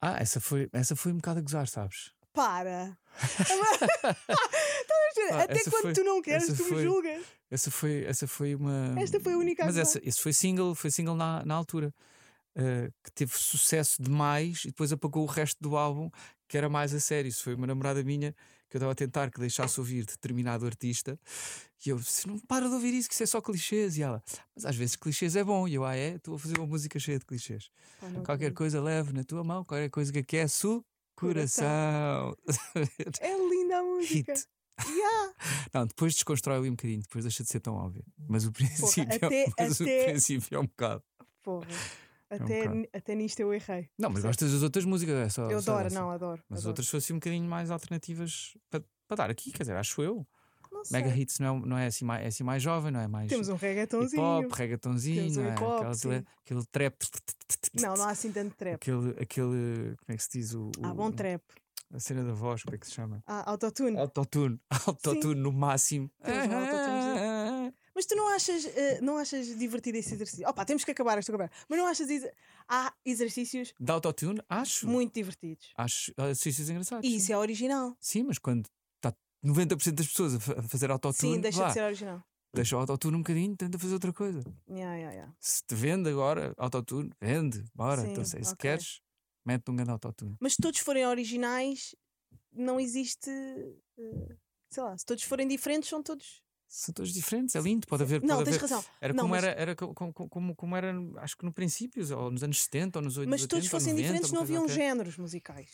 [0.00, 2.12] Ah, essa foi, essa foi um bocado a gozar, sabes?
[2.32, 2.98] Para!
[5.30, 7.24] ah, Até quando foi, tu não queres, tu foi, me julgas.
[7.48, 9.00] Essa foi, essa foi uma.
[9.00, 11.94] Esta foi a única Mas essa, esse foi single, foi single na, na altura
[12.56, 16.10] uh, que teve sucesso demais e depois apagou o resto do álbum,
[16.48, 17.28] que era mais a sério.
[17.28, 18.34] Isso foi uma namorada minha
[18.68, 21.18] que eu estava a tentar que deixasse ouvir determinado artista
[21.84, 23.96] e eu disse: Não para de ouvir isso, que isso é só clichês.
[23.96, 24.22] E ela,
[24.54, 25.66] mas às vezes clichês é bom.
[25.68, 26.14] E eu, ah, é?
[26.14, 27.70] Estou a fazer uma música cheia de clichês.
[28.00, 30.84] Ah, qualquer coisa leve na tua mão, qualquer coisa que aquece o
[31.14, 32.36] coração.
[33.20, 34.32] é linda a música.
[34.32, 34.46] Hit.
[34.88, 35.34] Yeah.
[35.72, 38.04] Não, depois desconstrói ali um bocadinho, depois deixa de ser tão óbvio.
[38.28, 40.02] Mas o princípio, Porra, até, mas até...
[40.02, 41.02] o princípio é um bocado.
[41.42, 41.66] Porra.
[42.32, 43.88] Até, é um até nisto eu errei.
[43.98, 45.14] Não, mas gostas das outras músicas?
[45.14, 46.42] É só, eu adoro, não, adoro.
[46.48, 46.70] Mas adoro.
[46.70, 50.26] outras fossem um bocadinho mais alternativas para, para dar aqui, quer dizer, acho eu.
[50.90, 53.28] Mega Hits não é, não é, assim, mais, é assim mais jovem, não é mais.
[53.28, 54.22] Temos um reggaetonzinho.
[54.22, 55.52] Pop, reggaetonzinho, um é?
[55.52, 56.96] aquele, aquele trap.
[57.80, 58.74] Não, não há assim tanto trap.
[58.76, 60.54] Aquele, aquele como é que se diz?
[60.54, 61.42] O, ah, bom trap.
[61.94, 63.22] A cena da voz, como é que se chama?
[63.26, 63.98] Ah, autotune.
[63.98, 64.58] Autotune.
[64.86, 66.10] Autotune no máximo.
[66.24, 67.11] Temos um autotune.
[67.94, 68.70] Mas tu não achas, uh,
[69.02, 70.48] não achas divertido esse exercício?
[70.48, 71.54] Opa, temos que acabar esta conversa.
[71.68, 72.08] Mas não achas.
[72.08, 72.26] Ex
[72.68, 73.74] há exercícios.
[73.78, 74.40] De autotune?
[74.48, 74.88] Acho.
[74.88, 75.70] Muito divertidos.
[75.76, 77.08] Acho exercícios engraçados.
[77.08, 77.32] E isso sim.
[77.32, 77.96] é original.
[78.00, 78.66] Sim, mas quando
[78.96, 79.14] está
[79.44, 81.34] 90% das pessoas a fazer autotune.
[81.34, 82.22] Sim, deixa de ser original.
[82.54, 84.42] Deixa o autotune um bocadinho, tenta fazer outra coisa.
[84.68, 85.34] Yeah, yeah, yeah.
[85.40, 88.02] Se te vende agora autotune, vende, bora.
[88.02, 88.54] Sim, então, se okay.
[88.58, 89.00] queres,
[89.44, 90.36] mete um grande autotune.
[90.38, 91.94] Mas se todos forem originais,
[92.52, 93.30] não existe.
[93.98, 94.36] Uh,
[94.68, 98.22] sei lá, se todos forem diferentes, são todos são todos diferentes, é lindo, pode haver.
[98.22, 98.84] Não, pode tens haver, razão.
[98.98, 99.44] Era, não, como, mas...
[99.44, 103.04] era, era como, como, como era, acho que no princípio, ou nos anos 70, ou
[103.04, 103.30] nos 80.
[103.30, 105.68] Mas se todos fossem 90, diferentes, não haviam géneros musicais.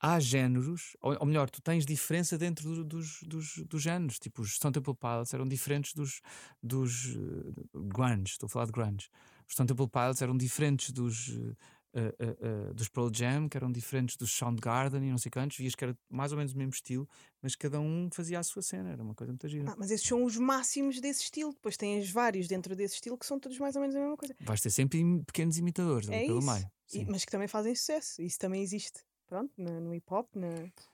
[0.00, 4.20] Há géneros, ou, ou, melhor, tu tens diferença dentro do, dos, dos, dos géneros.
[4.20, 6.20] Tipo, os Stone Temple Pilots eram diferentes dos,
[6.62, 9.10] dos uh, grunge, estou a falar de grunge.
[9.44, 11.30] Os Stone Temple Pilots eram diferentes dos.
[11.30, 11.56] Uh,
[11.98, 15.74] uh, uh, dos Pearl Jam, que eram diferentes dos Soundgarden e não sei quantos, vias
[15.74, 17.08] que era mais ou menos o mesmo estilo,
[17.42, 19.70] mas cada um fazia a sua cena, era uma coisa muito gira.
[19.70, 23.26] Ah, mas esses são os máximos desse estilo, depois tens vários dentro desse estilo que
[23.26, 24.34] são todos mais ou menos a mesma coisa.
[24.40, 26.70] Vais ter sempre pequenos imitadores é pelo meio.
[27.08, 29.02] Mas que também fazem sucesso, isso também existe.
[29.26, 30.48] Pronto, no, no hip hop, na,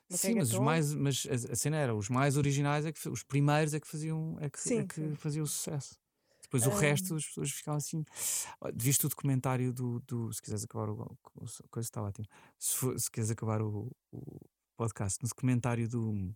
[0.09, 3.23] Sim, mas, os mais, mas a, a, cena era, os mais originais, é que, os
[3.23, 5.97] primeiros é que faziam, é que, sim, é que faziam sucesso.
[6.55, 6.79] Depois o um...
[6.79, 8.05] resto as pessoas ficavam assim.
[8.73, 9.99] Viste o documentário do.
[10.01, 11.17] do se quiseres acabar o.
[11.69, 12.27] Coisa está ótima.
[12.57, 14.39] Se, for, se quiseres acabar o, o
[14.77, 16.33] podcast, no documentário do.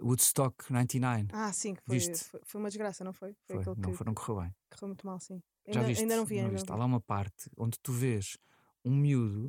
[0.00, 1.28] Woodstock 99.
[1.32, 3.36] Ah, sim, que foi, foi, foi, uma desgraça, não foi?
[3.46, 4.54] Foi, foi não, que, não correu bem.
[4.68, 5.40] Correu muito mal, sim.
[5.68, 6.02] Já ainda, viste?
[6.02, 8.36] ainda não vi, ainda Há lá uma parte onde tu vês
[8.84, 9.48] um miúdo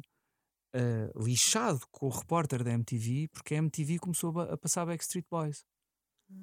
[0.76, 5.26] uh, lixado com o repórter da MTV porque a MTV começou a, a passar Backstreet
[5.30, 5.66] Boys.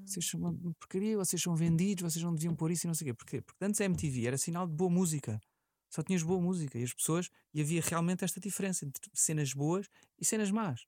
[0.04, 3.06] Vocês são uma porcaria, vocês são vendidos, vocês não deviam pôr isso e não sei
[3.06, 3.14] o quê.
[3.14, 3.42] Porquê?
[3.42, 5.40] Porque antes a MTV era sinal de boa música.
[5.90, 9.88] Só tinhas boa música e as pessoas, e havia realmente esta diferença entre cenas boas
[10.18, 10.86] e cenas más.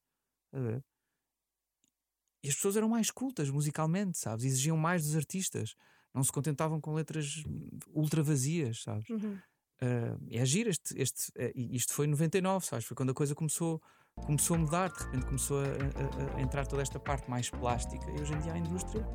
[2.43, 4.45] E as pessoas eram mais cultas musicalmente, sabes?
[4.45, 5.75] Exigiam mais dos artistas.
[6.13, 7.43] Não se contentavam com letras
[7.89, 9.09] ultra vazias, sabes?
[9.09, 9.39] Uhum.
[9.81, 12.85] Uh, é agir este, este, uh, isto foi em 99, sabes?
[12.85, 13.81] Foi quando a coisa começou,
[14.25, 18.09] começou a mudar, de repente começou a, a, a, entrar toda esta parte mais plástica
[18.11, 19.05] e hoje em dia a indústria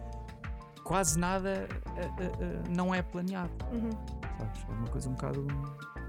[0.85, 3.53] quase nada uh, não é planeado.
[3.73, 3.91] Uhum.
[4.39, 4.65] Sabes?
[4.69, 5.47] É uma coisa um bocado.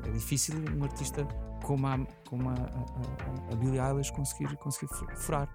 [0.05, 1.25] É difícil um artista
[1.63, 5.47] como a, como a, a, a Billie Eilish conseguir, conseguir furar.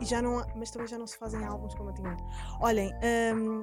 [0.00, 2.22] E já não, mas também já não se fazem álbuns como antigamente.
[2.60, 2.92] Olhem,
[3.34, 3.62] um,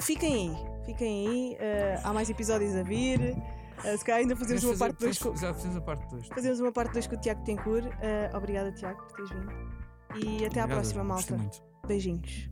[0.00, 3.36] fiquem aí, fiquem aí, uh, há mais episódios a vir.
[3.84, 5.36] Uh, se calhar ainda fazemos uma parte 2 com...
[5.36, 6.28] Já fazemos a parte 2.
[6.28, 7.86] Fazemos uma parte 2 com o Tiago Tencourt.
[7.86, 9.52] Uh, obrigada, Tiago, por teres vindo.
[10.14, 11.36] E até Obrigado, à próxima, malta.
[11.86, 12.50] Beijinhos.